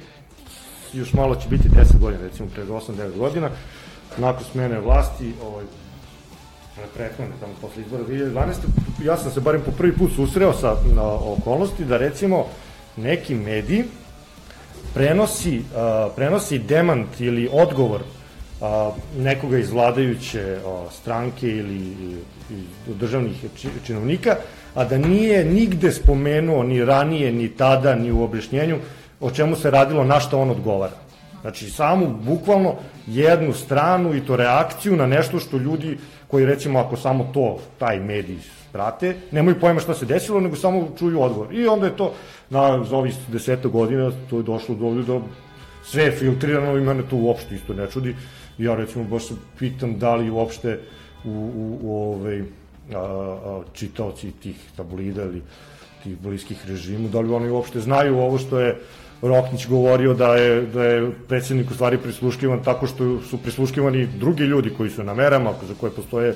još 0.94 1.12
malo 1.12 1.34
će 1.36 1.48
biti 1.48 1.68
10 1.68 1.98
godina, 2.00 2.22
recimo 2.22 2.48
pre 2.54 2.64
8-9 2.64 3.18
godina, 3.18 3.50
nakon 4.18 4.44
smene 4.52 4.80
vlasti, 4.80 5.32
ovaj, 5.42 5.64
prethodne, 6.94 7.34
tamo 7.40 7.52
posle 7.60 7.82
izbora 7.82 8.04
2012. 8.04 8.52
Ja 9.04 9.16
sam 9.16 9.32
se 9.32 9.40
barem 9.40 9.62
po 9.64 9.70
prvi 9.70 9.92
put 9.92 10.12
susreo 10.16 10.52
sa 10.52 10.76
na, 10.94 11.02
okolnosti 11.02 11.84
da 11.84 11.96
recimo 11.96 12.46
neki 12.96 13.34
mediji 13.34 13.84
prenosi, 14.94 15.58
uh, 15.58 16.12
prenosi 16.16 16.58
demant 16.58 17.20
ili 17.20 17.48
odgovor 17.52 18.00
uh, 18.00 18.66
nekoga 19.18 19.58
iz 19.58 19.70
vladajuće 19.70 20.58
uh, 20.64 20.92
stranke 20.92 21.48
ili 21.48 21.76
iz 22.50 22.96
državnih 22.96 23.44
činovnika, 23.86 24.36
a 24.74 24.84
da 24.84 24.98
nije 24.98 25.44
nigde 25.44 25.92
spomenuo 25.92 26.62
ni 26.62 26.84
ranije, 26.84 27.32
ni 27.32 27.48
tada, 27.48 27.94
ni 27.94 28.12
u 28.12 28.22
objašnjenju 28.22 28.78
o 29.20 29.30
čemu 29.30 29.56
se 29.56 29.70
radilo, 29.70 30.04
na 30.04 30.20
što 30.20 30.40
on 30.40 30.50
odgovara. 30.50 30.96
Znači, 31.40 31.70
samo, 31.70 32.06
bukvalno, 32.06 32.74
jednu 33.06 33.52
stranu 33.52 34.14
i 34.14 34.20
to 34.20 34.36
reakciju 34.36 34.96
na 34.96 35.06
nešto 35.06 35.38
što 35.38 35.56
ljudi 35.56 35.98
koji, 36.28 36.46
recimo, 36.46 36.78
ako 36.78 36.96
samo 36.96 37.30
to, 37.34 37.58
taj 37.78 38.00
medij 38.00 38.38
prate, 38.72 39.16
nemaju 39.30 39.60
pojma 39.60 39.80
šta 39.80 39.94
se 39.94 40.06
desilo, 40.06 40.40
nego 40.40 40.56
samo 40.56 40.88
čuju 40.98 41.22
odgovor. 41.22 41.54
I 41.54 41.66
onda 41.66 41.86
je 41.86 41.96
to, 41.96 42.12
na, 42.50 42.84
za 42.84 42.96
ovih 42.96 43.14
deseta 43.28 43.68
godina, 43.68 44.12
to 44.30 44.36
je 44.36 44.42
došlo 44.42 44.74
do 44.74 44.86
ovdje 44.86 45.04
da 45.04 45.20
sve 45.84 46.04
je 46.04 46.12
filtrirano 46.12 46.76
i 46.76 46.80
mene 46.80 47.02
to 47.10 47.16
uopšte 47.16 47.54
isto 47.54 47.74
ne 47.74 47.90
čudi. 47.90 48.16
Ja, 48.58 48.74
recimo, 48.74 49.04
baš 49.04 49.26
se 49.26 49.34
pitam 49.58 49.98
da 49.98 50.14
li 50.14 50.30
uopšte 50.30 50.78
u, 51.24 51.30
u, 51.30 51.78
u 51.82 51.96
ovaj, 51.96 52.40
a, 52.40 52.44
a, 52.94 53.62
čitaoci 53.72 54.32
tih 54.32 54.56
tablida 54.76 55.22
ili 55.22 55.42
tih 56.02 56.16
bliskih 56.18 56.66
režimu, 56.68 57.08
da 57.08 57.20
li 57.20 57.34
oni 57.34 57.50
uopšte 57.50 57.80
znaju 57.80 58.18
ovo 58.18 58.38
što 58.38 58.60
je 58.60 58.76
Roknić 59.22 59.66
govorio 59.68 60.14
da 60.14 60.34
je, 60.34 60.62
da 60.62 60.84
je 60.84 61.10
predsednik 61.28 61.70
u 61.70 61.74
stvari 61.74 61.98
prisluškivan 61.98 62.62
tako 62.64 62.86
što 62.86 63.20
su 63.20 63.38
prisluškivani 63.38 64.06
drugi 64.06 64.42
ljudi 64.42 64.70
koji 64.76 64.90
su 64.90 65.04
na 65.04 65.14
merama, 65.14 65.52
za 65.68 65.74
koje 65.80 65.92
postoje 65.92 66.34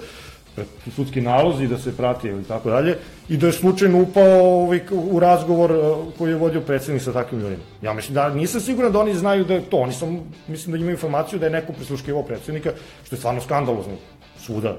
sudski 0.95 1.21
nalozi 1.21 1.67
da 1.67 1.79
se 1.79 1.97
prati 1.97 2.29
ili 2.29 2.45
tako 2.45 2.71
dalje 2.71 2.97
i 3.29 3.37
da 3.37 3.47
je 3.47 3.53
slučajno 3.53 4.03
upao 4.03 4.63
ovaj, 4.63 4.81
u 4.93 5.21
razgovor 5.21 5.71
eh, 5.71 6.13
koji 6.19 6.31
je 6.31 6.37
vodio 6.37 6.61
predsednik 6.61 7.03
sa 7.03 7.13
takvim 7.13 7.41
ljudima. 7.41 7.63
Ja 7.83 7.93
mislim 7.93 8.15
da 8.15 8.29
nisam 8.29 8.61
siguran 8.61 8.93
da 8.93 9.01
oni 9.01 9.15
znaju 9.15 9.45
da 9.45 9.55
je 9.55 9.63
to, 9.71 9.77
oni 9.77 9.93
sam, 9.93 10.21
mislim 10.49 10.73
da 10.73 10.79
imaju 10.79 10.91
informaciju 10.91 11.39
da 11.39 11.47
je 11.47 11.53
neko 11.53 11.73
prisluškivao 11.73 12.23
predsednika, 12.23 12.73
što 13.05 13.17
je 13.17 13.19
stvarno 13.19 13.41
skandalozno 13.41 13.95
svuda. 14.39 14.77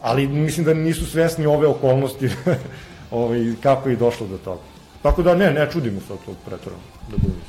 Ali 0.00 0.26
mislim 0.26 0.66
da 0.66 0.74
nisu 0.74 1.06
svesni 1.06 1.46
ove 1.46 1.66
okolnosti 1.66 2.28
ovaj, 3.12 3.54
kako 3.62 3.88
je 3.88 3.96
došlo 3.96 4.26
do 4.26 4.38
toga. 4.38 4.60
Tako 5.02 5.22
da 5.22 5.34
ne, 5.34 5.50
ne 5.50 5.68
čudimo 5.72 6.00
se 6.00 6.06
to 6.08 6.34
pretorano, 6.46 6.82
da 7.10 7.16
budem 7.16 7.40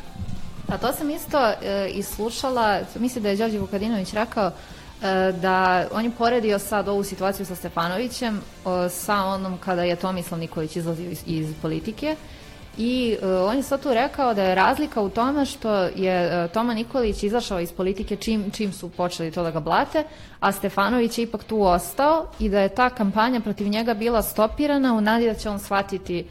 A 0.68 0.78
to 0.78 0.94
sam 0.94 1.10
isto 1.10 1.38
e, 1.38 1.90
islušala, 1.90 2.80
mislim 3.00 3.24
da 3.24 3.30
je 3.30 3.36
Đorđe 3.36 3.60
Vukadinović 3.60 4.14
rekao, 4.14 4.48
e, 4.48 5.32
da 5.42 5.88
on 5.92 6.06
je 6.06 6.12
poredio 6.18 6.60
sad 6.60 6.88
ovu 6.88 7.04
situaciju 7.04 7.46
sa 7.46 7.56
Stefanovićem 7.56 8.42
o, 8.66 8.90
sa 8.90 9.16
onom 9.16 9.58
kada 9.58 9.84
je 9.84 9.96
Tomislav 9.96 10.40
Nikolić 10.40 10.76
izlazio 10.76 11.10
iz, 11.10 11.24
iz 11.26 11.54
politike 11.62 12.16
i 12.78 13.18
uh, 13.22 13.50
on 13.50 13.58
je 13.58 13.64
sad 13.64 13.84
tu 13.84 13.94
rekao 13.94 14.34
da 14.34 14.44
je 14.44 14.56
razlika 14.56 15.02
u 15.02 15.10
tome 15.10 15.46
što 15.46 15.74
je 15.84 16.46
uh, 16.46 16.52
Toma 16.52 16.74
Nikolić 16.74 17.24
izašao 17.24 17.60
iz 17.60 17.72
politike 17.72 18.16
čim, 18.16 18.52
čim 18.52 18.74
su 18.74 18.90
počeli 18.90 19.32
to 19.32 19.44
da 19.44 19.52
ga 19.52 19.60
blate, 19.60 20.04
a 20.40 20.52
Stefanović 20.52 21.18
je 21.18 21.24
ipak 21.24 21.44
tu 21.44 21.62
ostao 21.62 22.28
i 22.40 22.50
da 22.50 22.60
je 22.60 22.76
ta 22.76 22.90
kampanja 22.90 23.40
protiv 23.40 23.68
njega 23.68 23.94
bila 23.94 24.22
stopirana 24.22 24.94
u 24.94 25.02
nadi 25.02 25.26
da 25.26 25.34
će 25.34 25.50
on 25.50 25.60
shvatiti 25.60 26.20
E, 26.20 26.26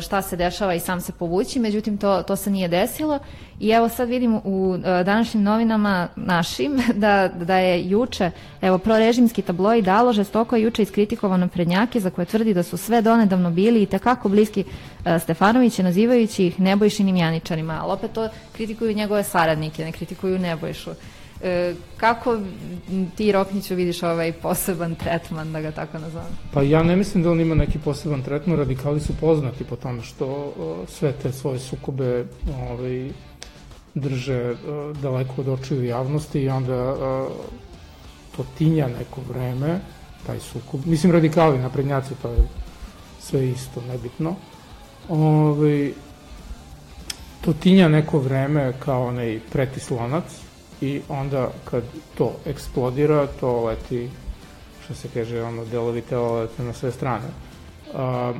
šta 0.00 0.22
se 0.22 0.36
dešava 0.36 0.74
i 0.74 0.80
sam 0.80 1.00
se 1.00 1.12
povući, 1.12 1.58
međutim 1.58 1.98
to, 1.98 2.22
to 2.22 2.36
se 2.36 2.50
nije 2.50 2.68
desilo 2.68 3.18
i 3.60 3.70
evo 3.70 3.88
sad 3.88 4.08
vidim 4.08 4.40
u 4.44 4.74
e, 4.74 5.04
današnjim 5.04 5.42
novinama 5.42 6.08
našim 6.16 6.82
da, 6.94 7.28
da 7.28 7.56
je 7.56 7.88
juče, 7.90 8.30
evo 8.60 8.78
prorežimski 8.78 9.42
tabloid 9.42 9.84
dalo 9.84 10.12
žestoko 10.12 10.56
je 10.56 10.62
juče 10.62 10.82
iskritikovano 10.82 11.48
prednjake 11.48 12.00
za 12.00 12.10
koje 12.10 12.24
tvrdi 12.24 12.54
da 12.54 12.62
su 12.62 12.76
sve 12.76 13.02
donedavno 13.02 13.50
bili 13.50 13.82
i 13.82 13.86
tekako 13.86 14.28
bliski 14.28 14.64
e, 15.04 15.18
Stefanoviće 15.18 15.82
nazivajući 15.82 16.46
ih 16.46 16.60
Nebojšinim 16.60 17.16
janičarima, 17.16 17.78
ali 17.82 17.92
opet 17.92 18.12
to 18.12 18.28
kritikuju 18.52 18.94
njegove 18.94 19.24
saradnike, 19.24 19.84
ne 19.84 19.92
kritikuju 19.92 20.38
Nebojšu. 20.38 20.90
E, 21.42 21.74
kako 21.96 22.38
ti 23.16 23.32
Rokniću 23.32 23.74
vidiš 23.74 24.02
ovaj 24.02 24.32
poseban 24.32 24.94
tretman, 24.94 25.52
da 25.52 25.60
ga 25.60 25.70
tako 25.70 25.98
nazovem? 25.98 26.32
Pa 26.52 26.62
ja 26.62 26.82
ne 26.82 26.96
mislim 26.96 27.22
da 27.22 27.30
on 27.30 27.40
ima 27.40 27.54
neki 27.54 27.78
poseban 27.78 28.22
tretman, 28.22 28.58
radikali 28.58 29.00
su 29.00 29.12
poznati 29.20 29.64
po 29.64 29.76
tome 29.76 30.02
što 30.02 30.26
uh, 30.26 30.88
sve 30.88 31.12
te 31.12 31.32
svoje 31.32 31.58
sukobe 31.58 32.26
ovaj, 32.70 33.10
drže 33.94 34.50
uh, 34.50 34.96
daleko 34.96 35.32
od 35.38 35.48
očiju 35.48 35.84
javnosti 35.84 36.40
i 36.40 36.48
onda 36.48 36.94
to 38.36 38.44
tinja 38.58 38.86
neko 38.86 39.20
vreme, 39.28 39.80
taj 40.26 40.40
sukob. 40.40 40.80
Mislim, 40.86 41.12
radikali, 41.12 41.58
naprednjaci, 41.58 42.14
to 42.22 42.28
je 42.28 42.48
sve 43.20 43.48
isto, 43.48 43.82
nebitno. 43.88 44.34
Ovaj, 45.08 45.92
to 47.40 47.52
tinja 47.52 47.88
neko 47.88 48.18
vreme 48.18 48.72
kao 48.78 49.06
onaj 49.06 49.40
pretislonac, 49.52 50.24
i 50.80 51.00
onda 51.08 51.50
kad 51.64 51.82
to 52.18 52.32
eksplodira, 52.46 53.26
to 53.40 53.64
leti, 53.64 54.08
što 54.84 54.94
se 54.94 55.08
kaže, 55.14 55.42
ono, 55.42 55.64
delovi 55.64 56.00
tela 56.02 56.40
lete 56.40 56.62
na 56.62 56.72
sve 56.72 56.92
strane. 56.92 57.28
A, 57.94 58.32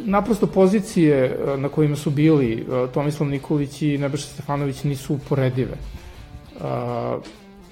naprosto 0.00 0.46
pozicije 0.46 1.38
na 1.56 1.68
kojima 1.68 1.96
su 1.96 2.10
bili 2.10 2.66
Tomislav 2.94 3.28
Nikolić 3.28 3.82
i 3.82 3.98
Nebojša 3.98 4.26
Stefanović 4.26 4.84
nisu 4.84 5.14
uporedive. 5.14 5.76
A, 6.60 7.18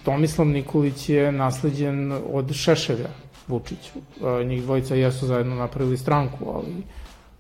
Tomislav 0.05 0.49
Nikolić 0.49 1.09
je 1.09 1.33
nasleđen 1.33 2.13
od 2.33 2.53
Šešelja 2.53 3.09
Vučiću. 3.49 3.99
Njih 4.45 4.63
dvojica 4.63 4.95
jesu 4.95 5.27
zajedno 5.27 5.55
napravili 5.55 5.99
stranku, 5.99 6.53
ali 6.55 6.83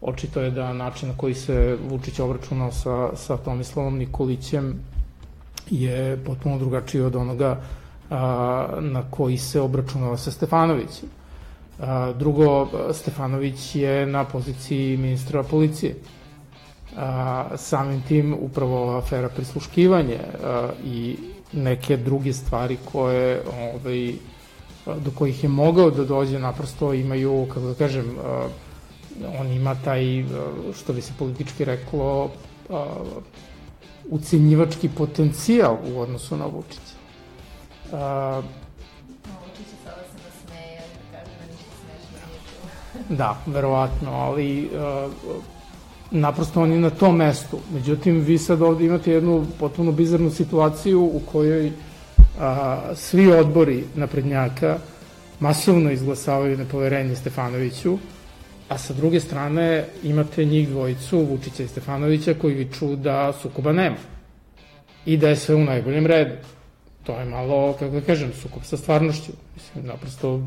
očito 0.00 0.40
je 0.40 0.50
da 0.50 0.72
način 0.72 1.08
na 1.08 1.16
koji 1.16 1.34
se 1.34 1.76
Vučić 1.88 2.20
obračunao 2.20 2.72
sa, 2.72 3.16
sa 3.16 3.36
Tomislavom 3.36 3.98
Nikolićem 3.98 4.80
je 5.70 6.16
potpuno 6.26 6.58
drugačiji 6.58 7.02
od 7.02 7.16
onoga 7.16 7.60
a, 8.10 8.68
na 8.80 9.02
koji 9.10 9.38
se 9.38 9.60
obračunava 9.60 10.16
sa 10.16 10.30
Stefanovićem. 10.30 11.08
A, 11.80 12.12
drugo, 12.12 12.68
Stefanović 12.92 13.74
je 13.74 14.06
na 14.06 14.24
poziciji 14.24 14.96
ministra 14.96 15.42
policije. 15.42 15.94
A, 16.96 17.44
samim 17.56 18.02
tim 18.08 18.36
upravo 18.40 18.96
afera 18.96 19.28
prisluškivanje 19.28 20.18
a, 20.44 20.68
i 20.84 21.16
neke 21.52 21.96
druge 21.96 22.32
stvari 22.32 22.78
koje 22.92 23.42
ovaj, 23.46 24.12
do 24.86 25.10
kojih 25.10 25.42
je 25.44 25.48
mogao 25.48 25.90
da 25.90 26.04
dođe 26.04 26.38
naprosto 26.38 26.92
imaju, 26.94 27.46
kako 27.48 27.66
da 27.66 27.74
kažem, 27.74 28.16
a, 28.24 28.48
on 29.40 29.46
ima 29.46 29.74
taj, 29.84 30.24
što 30.74 30.92
bi 30.92 31.02
se 31.02 31.12
politički 31.18 31.64
reklo, 31.64 32.30
a, 32.70 32.86
ucenjivački 34.10 34.88
potencijal 34.88 35.76
u 35.94 36.00
odnosu 36.00 36.36
na 36.36 36.46
Vučića. 36.46 36.94
A, 37.92 38.42
Da, 43.08 43.36
verovatno, 43.46 44.10
ali 44.10 44.64
uh, 44.64 45.12
naprosto 46.10 46.62
on 46.62 46.72
je 46.72 46.80
na 46.80 46.90
tom 46.90 47.16
mestu. 47.16 47.58
Međutim, 47.74 48.20
vi 48.20 48.38
sad 48.38 48.62
ovde 48.62 48.86
imate 48.86 49.12
jednu 49.12 49.46
potpuno 49.58 49.92
bizarnu 49.92 50.30
situaciju 50.30 51.02
u 51.02 51.20
kojoj 51.32 51.66
uh, 51.66 51.72
svi 52.94 53.32
odbori 53.32 53.84
naprednjaka 53.94 54.78
masovno 55.40 55.90
izglasavaju 55.90 56.58
nepoverenje 56.58 57.16
Stefanoviću, 57.16 57.98
a 58.68 58.78
sa 58.78 58.94
druge 58.94 59.20
strane 59.20 59.84
imate 60.02 60.44
njih 60.44 60.68
dvojicu, 60.68 61.18
Vučića 61.18 61.62
i 61.62 61.68
Stefanovića, 61.68 62.34
koji 62.34 62.54
viču 62.54 62.96
da 62.96 63.32
sukoba 63.32 63.72
nema 63.72 63.96
i 65.06 65.16
da 65.16 65.28
je 65.28 65.36
sve 65.36 65.54
u 65.54 65.64
najboljem 65.64 66.06
redu. 66.06 66.34
To 67.04 67.18
je 67.18 67.24
malo, 67.24 67.72
kako 67.72 67.94
da 67.94 68.00
kažem, 68.00 68.32
sukob 68.32 68.62
sa 68.64 68.76
stvarnošću. 68.76 69.32
Mislim, 69.54 69.86
naprosto, 69.86 70.40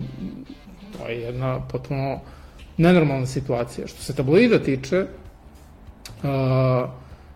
to 0.98 1.08
je 1.08 1.22
jedna 1.22 1.60
potpuno 1.68 2.20
nenormalna 2.78 3.26
situacija. 3.26 3.88
Što 3.88 4.04
se 4.04 4.16
tabloida 4.16 4.60
tiče, 4.60 5.06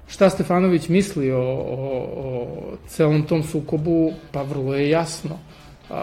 šta 0.07 0.29
Stefanović 0.29 0.89
misli 0.89 1.31
o, 1.31 1.41
o, 1.41 2.07
o 2.17 2.47
celom 2.87 3.23
tom 3.23 3.43
sukobu, 3.43 4.11
pa 4.31 4.41
vrlo 4.41 4.75
je 4.75 4.89
jasno. 4.89 5.39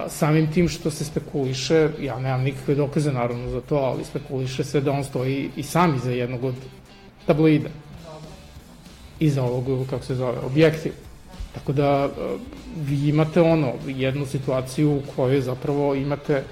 Samim 0.08 0.52
tim 0.52 0.68
što 0.68 0.90
se 0.90 1.04
spekuliše, 1.04 1.88
ja 2.00 2.18
nemam 2.18 2.42
nikakve 2.42 2.74
dokaze 2.74 3.12
naravno 3.12 3.50
za 3.50 3.60
to, 3.60 3.76
ali 3.76 4.04
spekuliše 4.04 4.64
se 4.64 4.80
da 4.80 4.92
on 4.92 5.04
stoji 5.04 5.50
i 5.56 5.62
sam 5.62 5.94
iza 5.96 6.10
jednog 6.10 6.44
od 6.44 6.54
tabloida. 7.26 7.68
Iza 9.20 9.42
ovog, 9.42 9.86
kako 9.90 10.04
se 10.04 10.14
zove, 10.14 10.38
objektiv. 10.38 10.92
Tako 11.54 11.72
da 11.72 12.08
vi 12.76 13.08
imate 13.08 13.40
ono, 13.40 13.72
jednu 13.86 14.26
situaciju 14.26 14.92
u 14.92 15.02
kojoj 15.16 15.40
zapravo 15.40 15.94
imate 15.94 16.44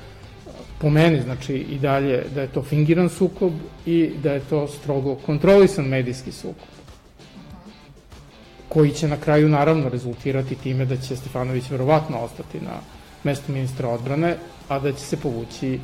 po 0.79 0.91
meni, 0.91 1.21
znači 1.23 1.55
i 1.55 1.79
dalje 1.79 2.25
da 2.35 2.41
je 2.41 2.53
to 2.53 2.63
fingiran 2.63 3.09
sukob 3.09 3.53
i 3.87 4.11
da 4.23 4.33
je 4.33 4.41
to 4.41 4.69
strogo 4.69 5.15
kontrolisan 5.15 5.85
medijski 5.85 6.33
sukob 6.33 6.69
koji 8.69 8.91
će 8.91 9.09
na 9.09 9.17
kraju 9.17 9.49
naravno 9.49 9.89
rezultirati 9.89 10.55
time 10.55 10.85
da 10.85 10.97
će 10.97 11.17
Stefanović 11.17 11.71
verovatno 11.71 12.19
ostati 12.19 12.61
na 12.61 12.79
mesto 13.25 13.53
ministra 13.53 13.89
odbrane, 13.89 14.37
a 14.69 14.79
da 14.79 14.93
će 14.93 15.01
se 15.01 15.17
povući 15.17 15.81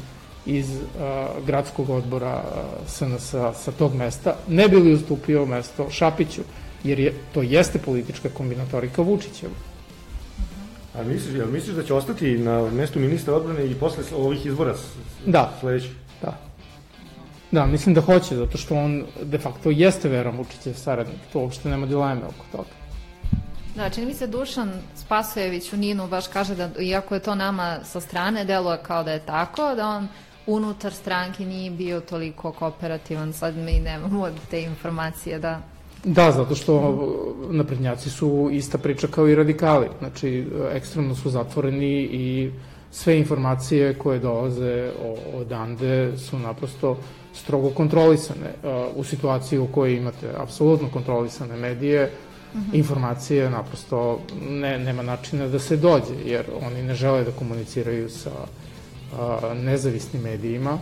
iz 0.47 0.71
uh, 0.71 1.47
gradskog 1.47 1.91
odbora 1.91 2.43
uh, 2.45 2.89
SNS 2.89 3.31
sa 3.55 3.73
tog 3.79 3.95
mesta, 3.95 4.37
ne 4.49 4.69
bi 4.69 4.77
li 4.77 4.95
ustupio 4.95 5.47
mesto 5.47 5.91
Šapiću, 5.91 6.43
jer 6.85 6.99
je, 6.99 7.15
to 7.35 7.43
jeste 7.43 7.79
politička 7.79 8.29
kombinatorika 8.29 9.03
Vučićeva. 9.03 9.55
A 10.95 11.03
misliš, 11.03 11.35
jel 11.35 11.51
misliš 11.51 11.77
da 11.77 11.83
će 11.83 11.95
ostati 11.95 12.39
na 12.39 12.71
mestu 12.71 13.01
ministra 13.01 13.35
odbrane 13.35 13.67
i 13.67 13.75
posle 13.75 14.05
ovih 14.17 14.47
izbora 14.47 14.75
da. 15.27 15.53
sledeći? 15.61 15.89
Da. 16.23 16.39
Da, 17.51 17.67
mislim 17.67 17.95
da 17.95 18.01
hoće, 18.01 18.37
zato 18.37 18.59
što 18.59 18.75
on 18.75 19.05
de 19.23 19.39
facto 19.39 19.71
jeste 19.71 20.09
veran 20.09 20.37
Vučićev 20.37 20.75
saradnik, 20.75 21.19
to 21.33 21.41
uopšte 21.41 21.69
nema 21.69 21.87
dileme 21.87 22.23
oko 22.25 22.45
toga. 22.53 22.86
Da, 23.77 23.91
čini 23.91 24.07
mi 24.07 24.15
se 24.15 24.27
Dušan 24.27 24.73
Spasojević 24.95 25.73
u 25.73 25.77
Ninu 25.77 26.09
baš 26.09 26.29
kaže 26.29 26.55
da, 26.55 26.71
iako 26.81 27.15
je 27.15 27.21
to 27.21 27.35
nama 27.35 27.79
sa 27.85 28.01
strane, 28.01 28.45
deluje 28.45 28.79
kao 28.83 29.05
da 29.05 29.13
je 29.13 29.27
tako, 29.27 29.75
da 29.75 29.89
on 29.89 30.09
unutar 30.47 30.93
stranke 30.93 31.45
nije 31.45 31.71
bio 31.71 32.01
toliko 32.01 32.53
kooperativan, 32.53 33.33
sad 33.33 33.57
mi 33.57 33.81
nemamo 33.81 34.29
te 34.51 34.63
informacije 34.63 35.39
da... 35.39 35.61
Da, 36.05 36.33
zato 36.33 36.55
što 36.55 36.75
naprednjaci 37.51 38.11
su 38.11 38.49
ista 38.53 38.79
priča 38.79 39.07
kao 39.07 39.29
i 39.29 39.35
radikali, 39.35 39.89
znači 39.99 40.47
ekstremno 40.73 41.15
su 41.15 41.31
zatvoreni 41.31 42.01
i 42.03 42.51
sve 42.91 43.19
informacije 43.19 43.95
koje 43.99 44.19
dolaze 44.19 44.91
od 45.35 45.53
Ande 45.53 46.19
su 46.19 46.39
naprosto 46.39 46.97
strogo 47.35 47.71
kontrolisane. 47.71 48.55
U 48.97 49.05
situaciji 49.05 49.59
u 49.59 49.67
kojoj 49.67 49.97
imate 49.97 50.31
apsolutno 50.37 50.89
kontrolisane 50.93 51.57
medije. 51.57 52.13
Informacije 52.73 53.51
naprosto 53.51 54.21
ne, 54.51 54.79
nema 54.79 55.03
načina 55.03 55.49
da 55.49 55.59
se 55.59 55.77
dođe, 55.77 56.15
jer 56.25 56.45
oni 56.63 56.83
ne 56.83 56.95
žele 56.95 57.25
da 57.25 57.31
komuniciraju 57.31 58.11
sa 58.11 58.31
a, 59.19 59.55
nezavisnim 59.55 60.23
medijima, 60.23 60.79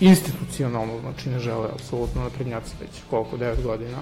institucionalno, 0.00 1.00
znači 1.00 1.28
ne 1.28 1.38
žele 1.38 1.68
apsolutno 1.74 2.22
naprednjaci 2.22 2.72
već 2.80 2.90
koliko, 3.10 3.36
9 3.36 3.62
godina, 3.62 3.98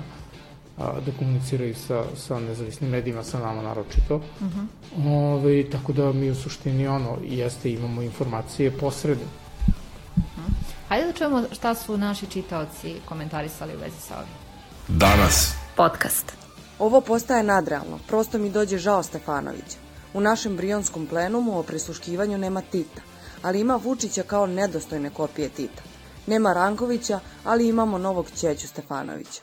a, 0.79 0.93
da 1.07 1.13
komuniciraju 1.19 1.75
sa, 1.75 2.05
sa 2.17 2.41
nezavisnim 2.41 2.91
medijima, 2.91 3.25
sa 3.25 3.39
nama 3.39 3.63
naročito. 3.63 4.17
Uh 4.17 4.47
mhm. 4.47 4.61
-huh. 4.97 5.35
Ove, 5.35 5.71
tako 5.71 5.93
da 5.93 6.13
mi 6.13 6.31
u 6.31 6.35
suštini 6.35 6.87
ono, 6.87 7.19
jeste, 7.25 7.73
imamo 7.73 8.03
informacije 8.03 8.71
posredne. 8.71 9.25
Uh 9.25 10.23
mhm. 10.23 10.27
-huh. 10.41 10.53
Hajde 10.89 11.07
da 11.07 11.13
čujemo 11.13 11.43
šta 11.53 11.75
su 11.75 11.97
naši 11.97 12.27
čitaoci 12.27 12.95
komentarisali 13.05 13.77
u 13.77 13.79
vezi 13.79 14.01
sa 14.01 14.15
ovim. 14.17 14.47
Danas. 14.89 15.55
Podcast. 15.77 16.46
Ovo 16.79 17.01
postaje 17.01 17.43
nadrealno, 17.43 17.99
prosto 18.09 18.39
mi 18.39 18.51
dođe 18.51 18.79
žao 18.79 19.03
Stefanovića. 19.03 19.79
U 20.15 20.21
našem 20.21 20.57
brionskom 20.57 21.07
plenumu 21.07 21.59
o 21.59 21.63
prisluškivanju 21.63 22.39
nema 22.39 22.61
Tita, 22.61 23.01
ali 23.43 23.61
ima 23.61 23.77
Vučića 23.85 24.23
kao 24.23 24.47
nedostojne 24.47 25.11
kopije 25.11 25.49
Tita. 25.49 25.83
Nema 26.27 26.53
Rankovića, 26.53 27.21
ali 27.45 27.69
imamo 27.69 27.99
novog 27.99 28.27
Ćeću 28.31 28.69
Stefanovića. 28.69 29.41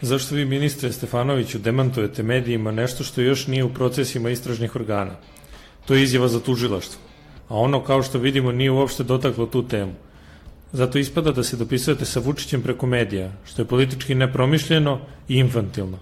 Zašto 0.00 0.34
vi, 0.34 0.44
ministre 0.44 0.92
Stefanoviću, 0.92 1.58
demantujete 1.58 2.22
medijima 2.22 2.70
nešto 2.70 3.04
što 3.04 3.20
još 3.20 3.46
nije 3.46 3.64
u 3.64 3.74
procesima 3.74 4.30
istražnih 4.30 4.76
organa? 4.76 5.16
To 5.86 5.94
je 5.94 6.02
izjava 6.02 6.28
za 6.28 6.40
tužilaštvo. 6.40 7.00
A 7.48 7.56
ono, 7.56 7.84
kao 7.84 8.02
što 8.02 8.18
vidimo, 8.18 8.52
nije 8.52 8.70
uopšte 8.70 9.04
dotaklo 9.04 9.46
tu 9.46 9.68
temu. 9.68 9.92
Zato 10.72 10.98
ispada 10.98 11.32
da 11.32 11.42
se 11.42 11.56
dopisujete 11.56 12.04
sa 12.04 12.20
Vučićem 12.20 12.62
preko 12.62 12.86
medija, 12.86 13.32
što 13.44 13.62
je 13.62 13.66
politički 13.66 14.14
nepromišljeno 14.14 15.00
i 15.28 15.36
infantilno. 15.36 15.98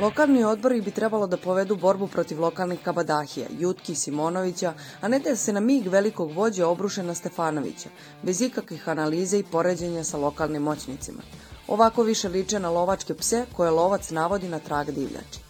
Lokalni 0.00 0.44
odbori 0.44 0.80
bi 0.80 0.90
trebalo 0.90 1.26
da 1.26 1.36
povedu 1.36 1.76
borbu 1.76 2.06
protiv 2.08 2.40
lokalnih 2.40 2.78
kabadahija, 2.84 3.46
Jutki, 3.58 3.94
Simonovića, 3.94 4.74
a 5.00 5.08
ne 5.08 5.18
da 5.18 5.36
se 5.36 5.52
na 5.52 5.60
mig 5.60 5.86
velikog 5.86 6.32
vođa 6.32 6.66
obruše 6.66 7.02
na 7.02 7.14
Stefanovića, 7.14 7.88
bez 8.22 8.40
ikakvih 8.40 8.88
analize 8.88 9.38
i 9.38 9.44
poređenja 9.52 10.04
sa 10.04 10.18
lokalnim 10.18 10.62
moćnicima. 10.62 11.22
Ovako 11.68 12.02
više 12.02 12.28
liče 12.28 12.58
na 12.58 12.70
lovačke 12.70 13.14
pse 13.14 13.44
koje 13.52 13.70
lovac 13.70 14.10
navodi 14.10 14.48
na 14.48 14.58
trag 14.58 14.90
divljači. 14.90 15.40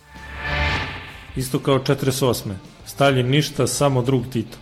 Isto 1.37 1.59
kao 1.59 1.79
48. 1.79 2.53
Stalin 2.87 3.31
ništa, 3.31 3.67
samo 3.67 4.03
drug 4.03 4.23
Tito. 4.33 4.59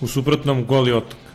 U 0.00 0.06
suprotnom 0.06 0.64
goli 0.66 0.92
otok 0.92 1.25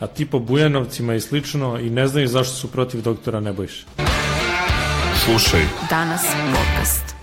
a 0.00 0.06
ti 0.06 0.26
po 0.26 0.38
Bujanovcima 0.38 1.14
i 1.14 1.20
slično 1.20 1.78
i 1.78 1.90
ne 1.90 2.08
znaju 2.08 2.28
zašto 2.28 2.54
su 2.54 2.70
protiv 2.70 3.02
doktora 3.02 3.40
Nebojša. 3.40 3.86
Slušaj. 5.24 5.60
Danas 5.90 6.22
podcast. 6.56 7.14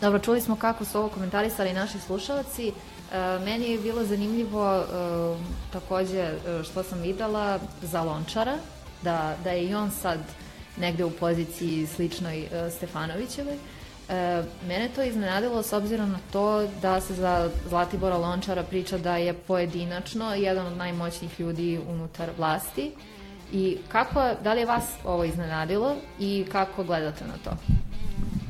Dobro, 0.00 0.18
čuli 0.18 0.40
smo 0.40 0.56
kako 0.56 0.84
su 0.84 0.98
ovo 0.98 1.08
komentarisali 1.08 1.72
naši 1.72 1.98
slušalci. 2.06 2.68
E, 2.68 2.72
meni 3.44 3.70
je 3.70 3.78
bilo 3.78 4.04
zanimljivo 4.04 4.76
e, 4.76 4.84
takođe 5.72 6.20
e, 6.20 6.36
što 6.64 6.82
sam 6.82 7.00
videla 7.00 7.58
za 7.82 8.02
Lončara, 8.02 8.56
da, 9.02 9.36
da 9.44 9.50
je 9.50 9.64
i 9.64 9.74
on 9.74 9.90
sad 9.90 10.18
negde 10.76 11.04
u 11.04 11.10
poziciji 11.10 11.86
sličnoj 11.86 12.48
Stefanovićevoj. 12.76 13.54
E, 14.10 14.42
mene 14.68 14.88
to 14.94 15.02
iznenadilo 15.02 15.62
s 15.62 15.72
obzirom 15.72 16.10
na 16.10 16.18
to 16.32 16.66
da 16.82 17.00
se 17.00 17.14
za 17.14 17.50
Zlatibora 17.68 18.16
Lončara 18.16 18.62
priča 18.62 18.98
da 18.98 19.16
je 19.16 19.32
pojedinačno 19.32 20.34
jedan 20.34 20.66
od 20.66 20.76
najmoćnijih 20.76 21.40
ljudi 21.40 21.80
unutar 21.88 22.30
vlasti. 22.38 22.92
I 23.52 23.76
kako, 23.88 24.30
da 24.44 24.52
li 24.52 24.60
je 24.60 24.66
vas 24.66 24.84
ovo 25.04 25.24
iznenadilo 25.24 25.96
i 26.18 26.44
kako 26.52 26.84
gledate 26.84 27.24
na 27.24 27.34
to? 27.44 27.50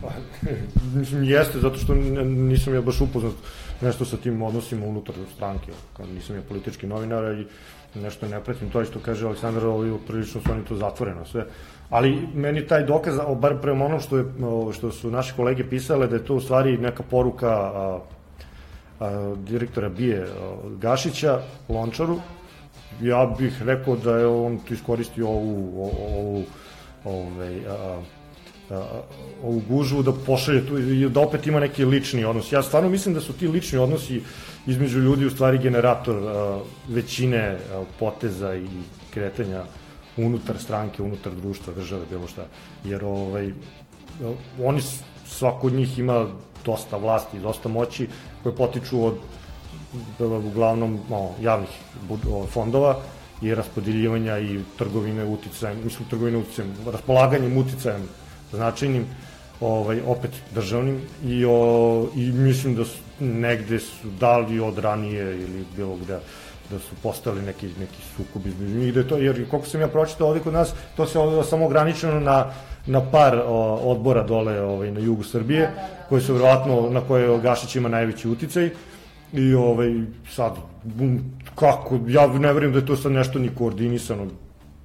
Pa, 0.02 0.08
mislim, 0.98 1.24
jeste, 1.24 1.58
zato 1.58 1.78
što 1.78 1.94
nisam 2.24 2.74
ja 2.74 2.80
baš 2.80 3.00
upoznat 3.00 3.34
nešto 3.80 4.04
sa 4.04 4.16
tim 4.16 4.42
odnosima 4.42 4.86
unutar 4.86 5.14
stranke, 5.36 5.72
kao 5.96 6.06
nisam 6.06 6.36
ja 6.36 6.42
politički 6.42 6.86
novinar 6.86 7.24
i 7.38 7.46
nešto 7.94 8.28
ne 8.28 8.44
pratim, 8.44 8.70
to 8.70 8.80
je 8.80 8.86
što 8.86 8.98
kaže 9.00 9.26
Aleksandar, 9.26 9.66
ovo 9.66 9.98
prilično 10.06 10.40
su 10.40 10.52
oni 10.52 10.64
to 10.64 10.76
zatvoreno 10.76 11.24
sve, 11.24 11.46
ali 11.90 12.28
meni 12.34 12.66
taj 12.66 12.82
dokaz, 12.82 13.18
bar 13.40 13.56
prema 13.62 13.84
onom 13.84 14.00
što, 14.00 14.16
je, 14.18 14.24
što 14.72 14.90
su 14.90 15.10
naše 15.10 15.32
kolege 15.36 15.68
pisale, 15.68 16.06
da 16.06 16.16
je 16.16 16.24
to 16.24 16.34
u 16.34 16.40
stvari 16.40 16.78
neka 16.78 17.02
poruka 17.02 17.50
a, 17.50 18.00
a, 19.00 19.34
direktora 19.36 19.88
Bije 19.88 20.22
a, 20.22 20.54
Gašića, 20.80 21.40
Lončaru, 21.68 22.20
ja 23.02 23.34
bih 23.38 23.62
rekao 23.62 23.96
da 23.96 24.16
je 24.18 24.26
on 24.26 24.60
iskoristio 24.70 25.28
ovu, 25.28 25.90
ovu, 26.16 26.44
ovaj, 27.04 27.56
a, 27.68 28.00
ovu 29.42 29.62
gužvu 29.68 30.02
da 30.02 30.12
pošalje 30.26 30.66
tu 30.66 30.78
i 30.78 31.08
da 31.08 31.20
opet 31.20 31.46
ima 31.46 31.60
neki 31.60 31.84
lični 31.84 32.24
odnos. 32.24 32.52
Ja 32.52 32.62
stvarno 32.62 32.88
mislim 32.88 33.14
da 33.14 33.20
su 33.20 33.32
ti 33.32 33.48
lični 33.48 33.78
odnosi 33.78 34.22
između 34.66 34.98
ljudi 34.98 35.26
u 35.26 35.30
stvari 35.30 35.58
generator 35.58 36.16
a, 36.16 36.60
većine 36.88 37.58
a, 37.72 37.84
poteza 37.98 38.54
i 38.54 38.66
kretanja 39.10 39.62
unutar 40.16 40.58
stranke, 40.58 41.02
unutar 41.02 41.32
društva, 41.34 41.74
države, 41.74 42.06
bilo 42.10 42.26
šta. 42.26 42.46
Jer 42.84 43.04
ovaj, 43.04 43.52
oni, 44.64 44.80
svako 45.26 45.66
od 45.66 45.72
njih 45.72 45.98
ima 45.98 46.26
dosta 46.64 46.96
vlasti, 46.96 47.38
dosta 47.38 47.68
moći 47.68 48.08
koje 48.42 48.56
potiču 48.56 49.04
od 49.04 49.18
uglavnom 50.18 51.00
no, 51.10 51.30
javnih 51.40 51.68
fondova 52.50 52.96
i 53.42 53.54
raspodeljivanja 53.54 54.38
i 54.38 54.60
trgovine 54.78 55.24
uticajem, 55.24 55.78
mislim 55.84 56.08
trgovine 56.08 56.38
uticajem, 56.38 56.74
raspolaganjem 56.86 57.58
uticajem 57.58 58.08
značajnim 58.52 59.06
ovaj, 59.60 60.00
opet 60.06 60.30
državnim 60.54 61.00
i, 61.24 61.44
o, 61.44 62.08
i 62.16 62.32
mislim 62.32 62.74
da 62.74 62.84
su, 62.84 62.98
negde 63.20 63.78
su 63.78 64.10
dali 64.20 64.60
od 64.60 64.78
ranije 64.78 65.40
ili 65.40 65.64
bilo 65.76 65.96
gde 65.96 66.18
da 66.70 66.78
su 66.78 66.94
postali 67.02 67.42
neki, 67.42 67.68
neki 67.80 68.02
sukob 68.16 68.46
između 68.46 68.78
njih, 68.78 68.94
da 68.94 69.00
je 69.00 69.08
to, 69.08 69.16
jer 69.16 69.48
koliko 69.50 69.68
sam 69.68 69.80
ja 69.80 69.88
pročitao 69.88 70.28
ovde 70.28 70.40
kod 70.40 70.52
nas, 70.52 70.74
to 70.96 71.06
se 71.06 71.18
ovde 71.18 71.44
samo 71.44 71.66
ograničeno 71.66 72.20
na, 72.20 72.46
na 72.86 73.10
par 73.10 73.42
o, 73.46 73.74
odbora 73.74 74.22
dole 74.22 74.60
ovaj, 74.60 74.90
na 74.90 75.00
jugu 75.00 75.22
Srbije, 75.22 75.60
da, 75.60 75.66
da, 75.66 75.74
da. 75.76 76.06
koji 76.08 76.22
su 76.22 76.34
verovatno, 76.34 76.90
na 76.90 77.00
koje 77.00 77.40
Gašić 77.40 77.76
ima 77.76 77.88
najveći 77.88 78.28
uticaj, 78.28 78.70
i 79.32 79.54
ovaj, 79.54 79.94
sad, 80.30 80.52
kako, 81.54 82.00
ja 82.08 82.26
ne 82.26 82.52
verujem 82.52 82.72
da 82.72 82.78
je 82.78 82.86
to 82.86 82.96
sad 82.96 83.12
nešto 83.12 83.38
ni 83.38 83.50
koordinisano, 83.54 84.26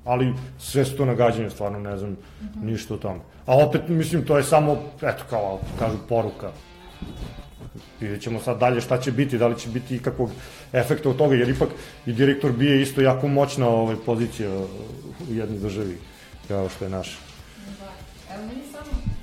ali 0.05 0.33
sve 0.59 0.85
su 0.85 0.97
to 0.97 1.05
nagađanje, 1.05 1.49
stvarno 1.49 1.79
ne 1.79 1.97
znam 1.97 2.11
mm 2.11 2.17
-hmm. 2.41 2.63
ništa 2.63 2.93
o 2.93 2.97
tome. 2.97 3.19
A 3.45 3.57
opet, 3.57 3.81
mislim, 3.87 4.25
to 4.25 4.37
je 4.37 4.43
samo, 4.43 4.77
eto, 5.01 5.23
kao, 5.29 5.59
kažu, 5.79 5.97
poruka. 6.09 6.51
Vidjet 7.99 8.21
ćemo 8.21 8.39
sad 8.39 8.59
dalje 8.59 8.81
šta 8.81 8.97
će 9.01 9.11
biti, 9.11 9.37
da 9.37 9.47
li 9.47 9.59
će 9.59 9.69
biti 9.69 9.95
ikakvog 9.95 10.29
efekta 10.73 11.09
od 11.09 11.17
toga, 11.17 11.35
jer 11.35 11.49
ipak 11.49 11.69
i 12.05 12.13
direktor 12.13 12.51
bije 12.51 12.81
isto 12.81 13.01
jako 13.01 13.27
moćna 13.27 13.67
ovaj, 13.67 13.95
pozicija 14.05 14.49
u 15.29 15.33
jednoj 15.33 15.59
državi, 15.59 15.97
kao 16.47 16.69
što 16.69 16.85
je 16.85 16.89
naša. 16.89 17.17
Evo, 18.33 18.45
meni 18.47 18.61
samo 18.71 19.15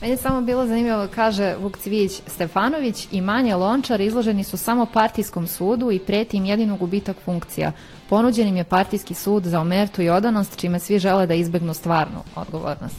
Meni 0.00 0.12
je 0.12 0.16
samo 0.16 0.40
bilo 0.40 0.66
zanimljivo, 0.66 1.08
kaže 1.14 1.54
Vuk 1.60 1.78
Cvijić 1.78 2.22
Stefanović 2.26 3.08
i 3.12 3.20
Manje 3.20 3.54
Lončar 3.54 4.00
izloženi 4.00 4.44
su 4.44 4.56
samo 4.56 4.86
partijskom 4.86 5.46
sudu 5.46 5.90
i 5.90 5.98
preti 5.98 6.36
im 6.36 6.44
jedino 6.44 6.76
gubitak 6.76 7.16
funkcija. 7.24 7.72
Ponuđen 8.08 8.48
im 8.48 8.56
je 8.56 8.64
partijski 8.64 9.14
sud 9.14 9.44
za 9.44 9.60
omertu 9.60 10.02
i 10.02 10.08
odanost, 10.08 10.56
čime 10.56 10.78
svi 10.78 10.98
žele 10.98 11.26
da 11.26 11.34
izbegnu 11.34 11.74
stvarnu 11.74 12.20
odgovornost. 12.34 12.96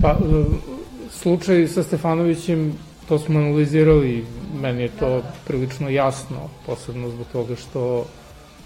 Pa, 0.00 0.10
e, 0.10 0.14
slučaj 1.10 1.68
sa 1.68 1.82
Stefanovićem, 1.82 2.78
to 3.08 3.18
smo 3.18 3.38
analizirali, 3.38 4.24
meni 4.60 4.82
je 4.82 4.88
to 4.88 5.22
prilično 5.46 5.88
jasno, 5.88 6.48
posebno 6.66 7.10
zbog 7.10 7.26
toga 7.32 7.56
što 7.56 8.04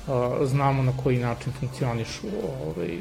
a, 0.09 0.39
znamo 0.45 0.83
na 0.83 0.93
koji 1.03 1.19
način 1.19 1.53
funkcionišu 1.53 2.27
ovaj, 2.67 2.99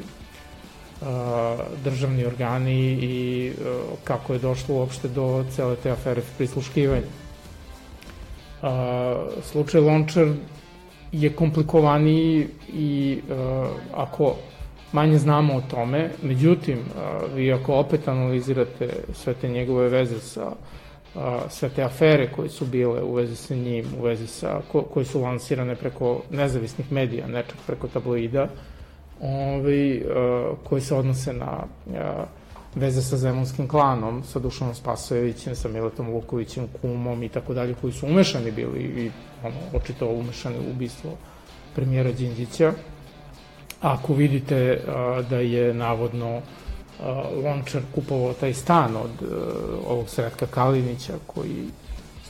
a, 1.02 1.56
državni 1.84 2.24
organi 2.24 2.92
i 2.92 3.50
a, 3.50 3.80
kako 4.04 4.32
je 4.32 4.38
došlo 4.38 4.74
uopšte 4.74 5.08
do 5.08 5.44
cele 5.50 5.76
te 5.76 5.90
afere 5.90 6.22
prisluškivanja. 6.36 7.06
A, 8.62 9.26
slučaj 9.42 9.80
Lončar 9.80 10.28
je 11.12 11.32
komplikovaniji 11.32 12.48
i 12.72 13.20
a, 13.30 13.70
ako 13.94 14.34
manje 14.92 15.18
znamo 15.18 15.54
o 15.54 15.62
tome, 15.70 16.10
međutim, 16.22 16.78
a, 16.96 17.18
vi 17.34 17.52
ako 17.52 17.74
opet 17.74 18.08
analizirate 18.08 18.90
sve 19.14 19.34
te 19.34 19.48
njegove 19.48 19.88
veze 19.88 20.20
sa 20.20 20.42
a, 20.42 20.54
sve 21.48 21.68
te 21.68 21.82
afere 21.82 22.32
koje 22.32 22.48
su 22.48 22.66
bile 22.66 23.02
u 23.02 23.14
vezi 23.14 23.36
sa 23.36 23.54
njim, 23.54 23.86
u 24.00 24.02
vezi 24.02 24.26
sa, 24.26 24.60
ko, 24.72 24.82
koje 24.82 25.04
su 25.04 25.20
lansirane 25.20 25.76
preko 25.76 26.22
nezavisnih 26.30 26.92
medija, 26.92 27.26
nečak 27.26 27.56
preko 27.66 27.88
tabloida, 27.88 28.48
ovaj, 29.20 30.02
koji 30.64 30.80
se 30.80 30.94
odnose 30.94 31.32
na 31.32 31.64
veze 32.74 33.02
sa 33.02 33.16
Zemunskim 33.16 33.68
klanom, 33.68 34.22
sa 34.24 34.38
Dušanom 34.38 34.74
Spasojevićem, 34.74 35.54
sa 35.54 35.68
Miletom 35.68 36.10
Vukovićem, 36.10 36.68
Kumom 36.80 37.22
i 37.22 37.28
tako 37.28 37.54
dalje, 37.54 37.74
koji 37.80 37.92
su 37.92 38.06
umešani 38.06 38.50
bili 38.50 38.80
i 38.80 39.10
ono, 39.42 39.56
očito 39.74 40.06
umešani 40.06 40.56
u 40.58 40.70
ubistvo 40.70 41.10
premijera 41.74 42.12
Đinđića. 42.12 42.72
Ako 43.80 44.14
vidite 44.14 44.80
a, 44.88 45.22
da 45.30 45.38
je 45.38 45.74
navodno 45.74 46.36
a, 46.36 46.40
Lončar 47.44 47.82
kupovao 47.94 48.32
taj 48.32 48.54
stan 48.54 48.96
od 48.96 49.10
a, 49.22 49.26
ovog 49.88 50.08
Sretka 50.08 50.46
Kalinića 50.46 51.12
koji 51.26 51.64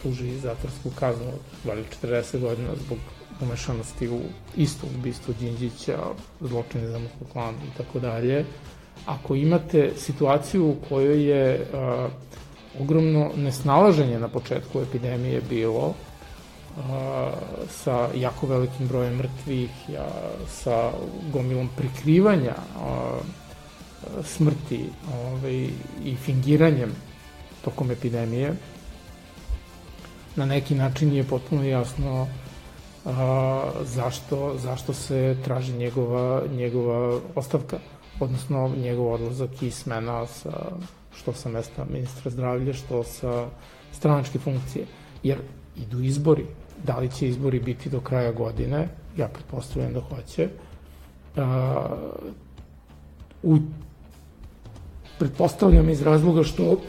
služi 0.01 0.39
zatvorsku 0.39 0.91
kaznu 0.99 1.33
od 1.65 1.79
40 2.03 2.41
godina 2.41 2.69
zbog 2.87 2.99
umešanosti 3.41 4.09
u 4.09 4.21
isto 4.57 4.87
ubistvo 4.99 5.35
Đinđića, 5.41 5.99
zločine 6.41 6.89
za 6.89 7.01
klanu 7.33 7.59
i 7.75 7.77
tako 7.77 7.99
dalje, 7.99 8.45
ako 9.07 9.35
imate 9.35 9.93
situaciju 9.97 10.69
u 10.69 10.77
kojoj 10.89 11.31
je 11.31 11.67
a, 11.75 12.09
ogromno 12.81 13.31
nesnalaženje 13.37 14.19
na 14.19 14.29
početku 14.29 14.81
epidemije 14.81 15.41
bilo, 15.51 15.95
a, 16.79 17.31
sa 17.69 18.09
jako 18.15 18.47
velikim 18.47 18.89
brojem 18.89 19.17
mrtvih, 19.17 19.71
ja, 19.89 20.09
sa 20.49 20.91
gomilom 21.33 21.69
prikrivanja 21.77 22.55
a, 22.81 23.19
smrti 24.25 24.85
ovaj, 25.15 25.69
i 26.05 26.17
fingiranjem 26.25 26.91
tokom 27.65 27.91
epidemije, 27.91 28.55
na 30.37 30.47
neki 30.47 30.75
način 30.75 31.13
je 31.13 31.25
potpuno 31.25 31.65
jasno 31.65 32.27
a, 33.05 33.71
zašto, 33.83 34.55
zašto 34.59 34.93
se 34.93 35.37
traži 35.45 35.73
njegova, 35.73 36.43
njegova 36.53 37.21
ostavka, 37.35 37.79
odnosno 38.21 38.71
njegov 38.77 39.13
odlazak 39.13 39.63
i 39.63 39.71
smena 39.71 40.27
sa, 40.27 40.53
što 41.17 41.33
sa 41.33 41.49
mesta 41.49 41.85
ministra 41.85 42.31
zdravlja, 42.31 42.73
što 42.73 43.05
sa 43.05 43.47
stranačke 43.93 44.39
funkcije. 44.39 44.87
Jer 45.23 45.39
idu 45.77 46.01
izbori. 46.01 46.47
Da 46.85 46.99
li 46.99 47.11
će 47.11 47.29
izbori 47.29 47.61
biti 47.61 47.91
do 47.91 48.01
kraja 48.01 48.33
godine? 48.33 48.89
Ja 49.17 49.29
pretpostavljam 49.29 49.93
da 49.93 50.01
hoće. 50.01 50.49
A, 51.37 51.97
u, 53.43 53.59
pretpostavljam 55.19 55.89
iz 55.89 56.03
razloga 56.03 56.45
što 56.45 56.81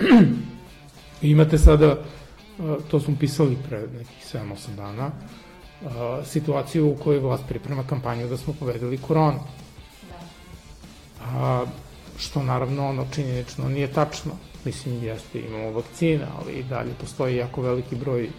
imate 1.21 1.57
sada, 1.57 1.97
to 2.91 2.99
smo 2.99 3.15
pisali 3.19 3.57
pre 3.69 3.87
nekih 3.97 4.25
7-8 4.33 4.75
dana, 4.75 5.11
situaciju 6.25 6.91
u 6.91 6.95
kojoj 7.03 7.19
vlast 7.19 7.43
priprema 7.47 7.83
kampanju 7.83 8.27
da 8.27 8.37
smo 8.37 8.53
povedali 8.53 8.97
koronu. 8.97 9.39
A, 11.21 11.65
što 12.17 12.43
naravno 12.43 12.87
ono 12.89 13.05
činjenično 13.13 13.69
nije 13.69 13.87
tačno. 13.93 14.31
Mislim, 14.65 15.03
jeste, 15.03 15.39
imamo 15.39 15.71
vakcine, 15.71 16.25
ali 16.39 16.53
i 16.53 16.63
dalje 16.63 16.93
postoji 17.01 17.35
jako 17.35 17.61
veliki 17.61 17.95
broj 17.95 18.29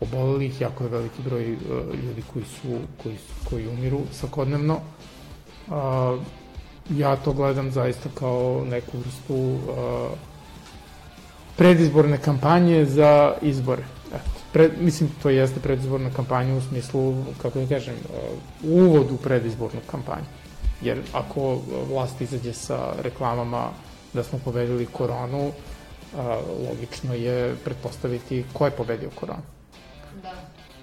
obolelih, 0.00 0.60
jako 0.60 0.84
je 0.84 0.90
veliki 0.90 1.22
broj 1.22 1.56
ljudi 2.04 2.22
koji 2.32 2.44
su, 2.44 2.78
koji, 3.02 3.16
koji 3.50 3.68
umiru 3.68 4.00
svakodnevno. 4.12 4.80
A, 5.70 6.18
ja 6.90 7.16
to 7.16 7.32
gledam 7.32 7.70
zaista 7.70 8.08
kao 8.14 8.64
neku 8.70 8.98
vrstu 8.98 9.34
uh, 9.34 10.18
predizborne 11.56 12.18
kampanje 12.18 12.84
za 12.84 13.34
izbore. 13.42 13.84
Eto 14.08 14.44
pred, 14.52 14.72
mislim, 14.80 15.10
to 15.22 15.30
jeste 15.30 15.60
predizborna 15.60 16.10
kampanja 16.16 16.54
u 16.54 16.60
smislu, 16.60 17.14
kako 17.42 17.60
da 17.60 17.66
kažem, 17.66 17.94
uh, 17.94 18.70
uvod 18.70 19.10
u 19.10 19.16
predizbornu 19.16 19.80
kampanju. 19.86 20.26
Jer 20.82 21.00
ako 21.12 21.60
vlast 21.90 22.20
izađe 22.20 22.52
sa 22.52 22.92
reklamama 23.02 23.68
da 24.12 24.22
smo 24.22 24.38
pobedili 24.44 24.86
koronu, 24.86 25.46
uh, 25.46 25.52
logično 26.68 27.14
je 27.14 27.56
pretpostaviti 27.64 28.44
ko 28.52 28.64
je 28.64 28.70
pobedio 28.70 29.10
koronu. 29.14 29.42
Da. 30.22 30.32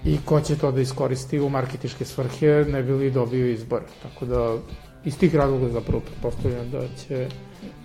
I 0.04 0.18
ko 0.24 0.40
će 0.40 0.56
to 0.58 0.72
da 0.72 0.80
iskoristi 0.80 1.40
u 1.40 1.48
marketiške 1.48 2.04
svrhe, 2.04 2.64
ne 2.68 2.82
bi 2.82 2.92
li 2.92 3.10
dobio 3.10 3.46
izbor. 3.46 3.82
Tako 4.02 4.26
da, 4.26 4.56
iz 5.04 5.18
tih 5.18 5.34
razloga 5.34 5.68
zapravo 5.68 6.00
pretpostavljam 6.00 6.70
da 6.70 6.80
će 7.06 7.28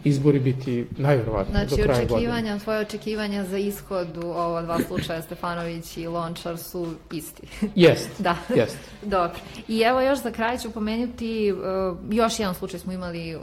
izbori 0.03 0.39
biti 0.39 0.87
najverovatnije 0.97 1.67
znači, 1.67 1.69
do 1.69 1.75
kraja 1.75 1.87
godine. 1.87 2.07
Znači, 2.07 2.13
očekivanja, 2.13 2.59
tvoje 2.59 2.79
očekivanja 2.79 3.43
za 3.43 3.57
ishod 3.57 4.17
u 4.23 4.27
ova 4.27 4.61
dva 4.61 4.79
slučaja 4.87 5.21
Stefanović 5.21 5.97
i 5.97 6.07
Lončar 6.07 6.57
su 6.57 6.87
isti. 7.11 7.47
Jest, 7.75 8.09
da. 8.27 8.35
jest. 8.55 8.77
Dobro. 9.01 9.39
I 9.67 9.81
evo 9.81 10.01
još 10.01 10.19
za 10.19 10.31
kraj 10.31 10.57
ću 10.57 10.71
pomenuti, 10.71 11.51
uh, 11.51 11.97
još 12.11 12.39
jedan 12.39 12.55
slučaj 12.55 12.79
smo 12.79 12.93
imali 12.93 13.35
o, 13.35 13.39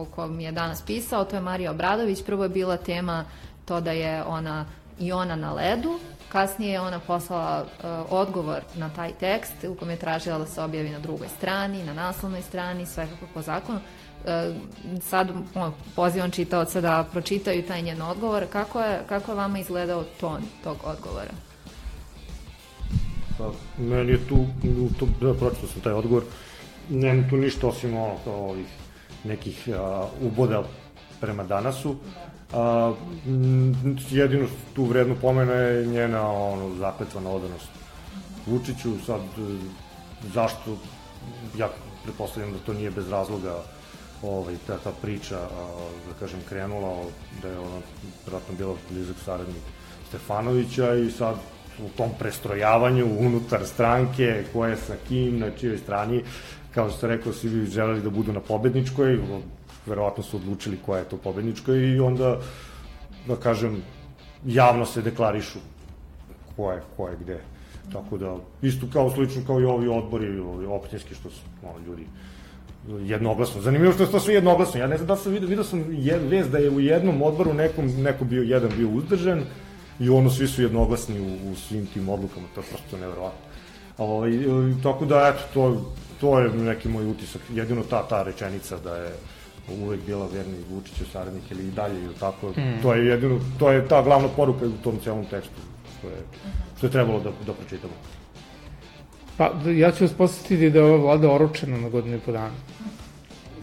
o 0.00 0.06
kom 0.14 0.40
je 0.40 0.52
danas 0.52 0.82
pisao, 0.82 1.24
to 1.24 1.36
je 1.36 1.42
Marija 1.42 1.70
Obradović. 1.70 2.22
Prvo 2.22 2.42
je 2.42 2.48
bila 2.48 2.76
tema 2.76 3.24
to 3.64 3.80
da 3.80 3.92
je 3.92 4.24
ona 4.24 4.66
i 5.00 5.12
ona 5.12 5.36
na 5.36 5.52
ledu, 5.52 5.98
Kasnije 6.34 6.72
je 6.72 6.80
ona 6.80 6.98
poslala 7.00 7.62
uh, 7.62 8.12
odgovor 8.12 8.62
na 8.76 8.88
taj 8.88 9.12
tekst 9.12 9.64
u 9.68 9.74
kome 9.74 9.92
je 9.92 9.98
tražila 9.98 10.38
da 10.38 10.46
se 10.46 10.62
objavi 10.62 10.90
na 10.90 10.98
drugoj 10.98 11.28
strani, 11.28 11.84
na 11.84 11.94
naslovnoj 11.94 12.42
strani, 12.42 12.86
sve 12.86 13.06
kako 13.06 13.32
po 13.34 13.42
zakonu. 13.42 13.78
E, 14.26 14.54
sad 15.02 15.30
on, 15.54 15.72
pozivam 15.96 16.30
čitaoca 16.30 16.80
da 16.80 17.06
pročitaju 17.12 17.62
taj 17.62 17.82
njen 17.82 18.02
odgovor. 18.02 18.46
Kako 18.52 18.80
je, 18.80 19.00
kako 19.08 19.32
je 19.32 19.36
vama 19.36 19.58
izgledao 19.58 20.04
ton 20.20 20.42
tog 20.64 20.76
odgovora? 20.84 21.30
Pa, 23.38 23.52
meni 23.78 24.12
je 24.12 24.28
tu, 24.28 24.46
tu 24.98 25.06
da 25.20 25.34
pročitao 25.34 25.68
sam 25.68 25.80
taj 25.80 25.92
odgovor, 25.92 26.22
nemam 26.90 27.30
tu 27.30 27.36
ništa 27.36 27.66
osim 27.66 27.96
ono, 27.96 28.14
kao 28.24 28.50
ovih 28.50 28.66
nekih 29.24 29.68
a, 29.78 30.06
uboda 30.20 30.62
prema 31.20 31.44
danasu. 31.44 31.96
A, 32.54 32.92
jedino 34.10 34.46
tu 34.74 34.84
vrednu 34.84 35.16
pomena 35.20 35.52
je 35.52 35.86
njena 35.86 36.30
ono, 36.30 36.74
zakletva 36.74 37.20
na 37.20 37.30
odanost 37.30 37.68
Vučiću, 38.46 38.98
sad 39.06 39.20
zašto, 40.34 40.76
ja 41.58 41.68
pretpostavljam 42.04 42.52
da 42.52 42.58
to 42.58 42.72
nije 42.72 42.90
bez 42.90 43.08
razloga 43.08 43.62
ovaj, 44.22 44.54
ta, 44.66 44.76
ta 44.78 44.92
priča, 45.02 45.38
da 46.08 46.14
kažem, 46.20 46.40
krenula, 46.48 46.96
da 47.42 47.48
je 47.48 47.58
ona 47.58 47.80
vratno 48.26 48.54
bila 48.58 48.74
blizak 48.90 49.16
saradnik 49.24 49.62
Stefanovića 50.08 50.94
i 50.94 51.10
sad 51.10 51.36
u 51.78 51.88
tom 51.96 52.10
prestrojavanju 52.18 53.06
unutar 53.18 53.66
stranke, 53.66 54.44
ko 54.52 54.66
je 54.66 54.76
sa 54.76 54.94
kim, 55.08 55.38
na 55.38 55.50
čijoj 55.50 55.78
strani, 55.78 56.22
kao 56.74 56.88
što 56.88 56.98
ste 56.98 57.06
rekao, 57.06 57.32
svi 57.32 57.50
bi 57.50 57.70
želeli 57.70 58.02
da 58.02 58.10
budu 58.10 58.32
na 58.32 58.40
pobedničkoj, 58.40 59.18
verovatno 59.86 60.22
su 60.22 60.36
odlučili 60.36 60.78
koja 60.86 60.98
je 60.98 61.08
to 61.08 61.16
pobednička 61.16 61.74
i 61.74 62.00
onda, 62.00 62.38
da 63.28 63.36
kažem, 63.36 63.82
javno 64.46 64.86
se 64.86 65.02
deklarišu 65.02 65.58
ko 66.56 66.72
je, 66.72 66.82
ko 66.96 67.08
je 67.08 67.16
gde. 67.20 67.40
Tako 67.92 68.18
da, 68.18 68.36
isto 68.62 68.86
kao 68.92 69.10
slično 69.10 69.42
kao 69.46 69.60
i 69.60 69.64
ovi 69.64 69.88
odbori, 69.88 70.38
ovi 70.38 70.66
općinski, 70.66 71.14
što 71.14 71.30
su 71.30 71.40
ono, 71.62 71.86
ljudi 71.86 72.06
jednoglasno. 72.88 73.60
Zanimljivo 73.60 73.94
što 73.94 74.06
to 74.06 74.20
sve 74.20 74.34
jednoglasno. 74.34 74.80
Ja 74.80 74.86
ne 74.86 74.96
znam 74.96 75.06
da 75.06 75.16
sam 75.16 75.32
vidio, 75.32 75.48
vidio 75.48 75.64
sam 75.64 75.84
jed, 75.90 76.22
vez 76.30 76.50
da 76.50 76.58
je 76.58 76.70
u 76.70 76.80
jednom 76.80 77.22
odboru 77.22 77.54
nekom, 77.54 77.86
neko 77.86 78.24
bio, 78.24 78.42
jedan 78.42 78.70
bio 78.76 78.88
uzdržan 78.88 79.42
i 80.00 80.08
ono 80.08 80.30
svi 80.30 80.48
su 80.48 80.62
jednoglasni 80.62 81.20
u, 81.20 81.52
u 81.52 81.54
svim 81.54 81.86
tim 81.86 82.08
odlukama. 82.08 82.46
To 82.54 82.60
je 82.60 82.66
prosto 82.70 82.96
nevjerovatno. 82.96 83.40
Ovaj, 83.98 84.30
tako 84.82 85.04
da, 85.04 85.34
eto, 85.34 85.42
to, 85.54 85.92
to 86.20 86.38
je 86.38 86.50
neki 86.50 86.88
moj 86.88 87.10
utisak. 87.10 87.42
Jedino 87.52 87.82
ta, 87.90 88.02
ta 88.08 88.22
rečenica 88.22 88.78
da 88.84 88.96
je 88.96 89.12
uvek 89.68 90.00
bila 90.06 90.26
verni 90.26 90.56
Vučiću 90.70 91.04
saradnik 91.12 91.50
ili 91.50 91.68
i 91.68 91.70
dalje 91.70 92.04
ili 92.04 92.14
tako. 92.20 92.48
Mm. 92.48 92.82
To 92.82 92.94
je 92.94 93.06
jedino, 93.06 93.40
to 93.58 93.70
je 93.70 93.88
ta 93.88 94.02
glavna 94.02 94.28
poruka 94.28 94.66
u 94.66 94.82
tom 94.84 94.98
celom 95.04 95.24
tekstu 95.24 95.60
što 95.98 96.08
je, 96.08 96.22
što 96.76 96.86
je 96.86 96.90
trebalo 96.90 97.20
da, 97.20 97.30
da 97.46 97.52
pročitamo. 97.52 97.92
Pa, 99.36 99.52
ja 99.70 99.92
ću 99.92 100.04
vas 100.04 100.12
posjetiti 100.12 100.70
da 100.70 100.78
je 100.78 100.84
ova 100.84 100.96
vlada 100.96 101.32
oročena 101.32 101.76
na 101.76 101.88
godinu 101.88 102.16
i 102.16 102.20
po 102.20 102.32
dana. 102.32 102.54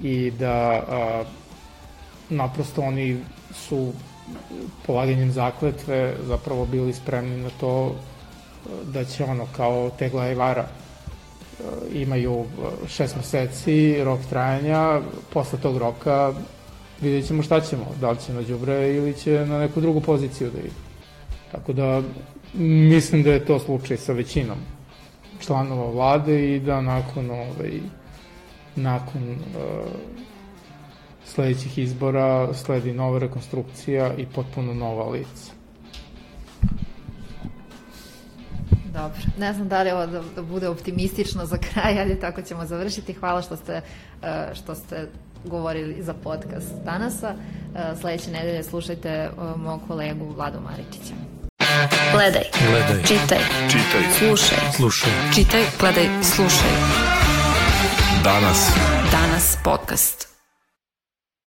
I 0.03 0.31
da 0.31 0.83
a, 0.89 1.23
naprosto 2.29 2.81
oni 2.81 3.17
su 3.53 3.93
polaganjem 4.85 5.31
zakletve 5.31 6.15
zapravo 6.27 6.65
bili 6.65 6.93
spremni 6.93 7.43
na 7.43 7.49
to 7.59 7.95
da 8.93 9.05
će 9.05 9.23
ono 9.23 9.47
kao 9.57 9.89
tegla 9.89 10.27
i 10.27 10.35
vara 10.35 10.67
imaju 11.93 12.45
šest 12.87 13.15
meseci 13.15 14.03
rok 14.03 14.19
trajanja, 14.29 15.01
posle 15.33 15.59
tog 15.59 15.77
roka 15.77 16.33
vidjet 17.01 17.27
ćemo 17.27 17.43
šta 17.43 17.59
ćemo, 17.61 17.85
da 18.01 18.11
li 18.11 18.17
će 18.25 18.33
na 18.33 18.43
džubre 18.43 18.95
ili 18.95 19.13
će 19.13 19.45
na 19.45 19.59
neku 19.59 19.81
drugu 19.81 20.01
poziciju 20.01 20.51
da 20.51 20.59
ide. 20.59 20.69
Tako 21.51 21.73
da 21.73 22.01
mislim 22.53 23.23
da 23.23 23.31
je 23.31 23.45
to 23.45 23.59
slučaj 23.59 23.97
sa 23.97 24.13
većinom 24.13 24.57
članova 25.39 25.91
vlade 25.91 26.55
i 26.55 26.59
da 26.59 26.81
nakon 26.81 27.31
ovaj, 27.31 27.79
nakon 28.75 29.31
uh, 29.31 29.37
sledećih 31.25 31.77
izbora 31.77 32.53
sledi 32.53 32.93
nova 32.93 33.19
rekonstrukcija 33.19 34.13
i 34.17 34.25
potpuno 34.25 34.73
nova 34.73 35.09
lica. 35.09 35.60
Dobro, 38.93 39.19
ne 39.37 39.53
znam 39.53 39.67
da 39.67 39.81
li 39.83 39.91
ovo 39.91 40.05
da, 40.05 40.21
da 40.35 40.41
bude 40.41 40.67
optimistično 40.67 41.45
za 41.45 41.57
kraj, 41.57 42.01
ali 42.01 42.19
tako 42.19 42.41
ćemo 42.41 42.65
završiti. 42.65 43.13
Hvala 43.13 43.41
što 43.41 43.55
ste, 43.55 43.81
uh, 44.21 44.27
što 44.53 44.75
ste 44.75 45.07
govorili 45.45 46.03
za 46.03 46.13
podcast 46.13 46.73
danasa. 46.85 47.33
Uh, 47.33 47.99
sledeće 47.99 48.31
nedelje 48.31 48.63
slušajte 48.63 49.29
uh, 49.37 49.61
mog 49.61 49.81
kolegu 49.87 50.33
Vladu 50.35 50.59
Maričića. 50.59 51.13
Gledaj. 52.13 52.43
Gledaj. 52.69 53.03
Čitaj. 53.03 53.39
Čitaj. 53.69 54.01
Slušaj. 54.17 54.57
Slušaj. 54.75 55.11
Čitaj, 55.35 55.63
gledaj, 55.79 56.09
slušaj. 56.23 56.69
Danas. 58.23 58.71
Danas 59.11 59.57
podcast. 59.63 60.30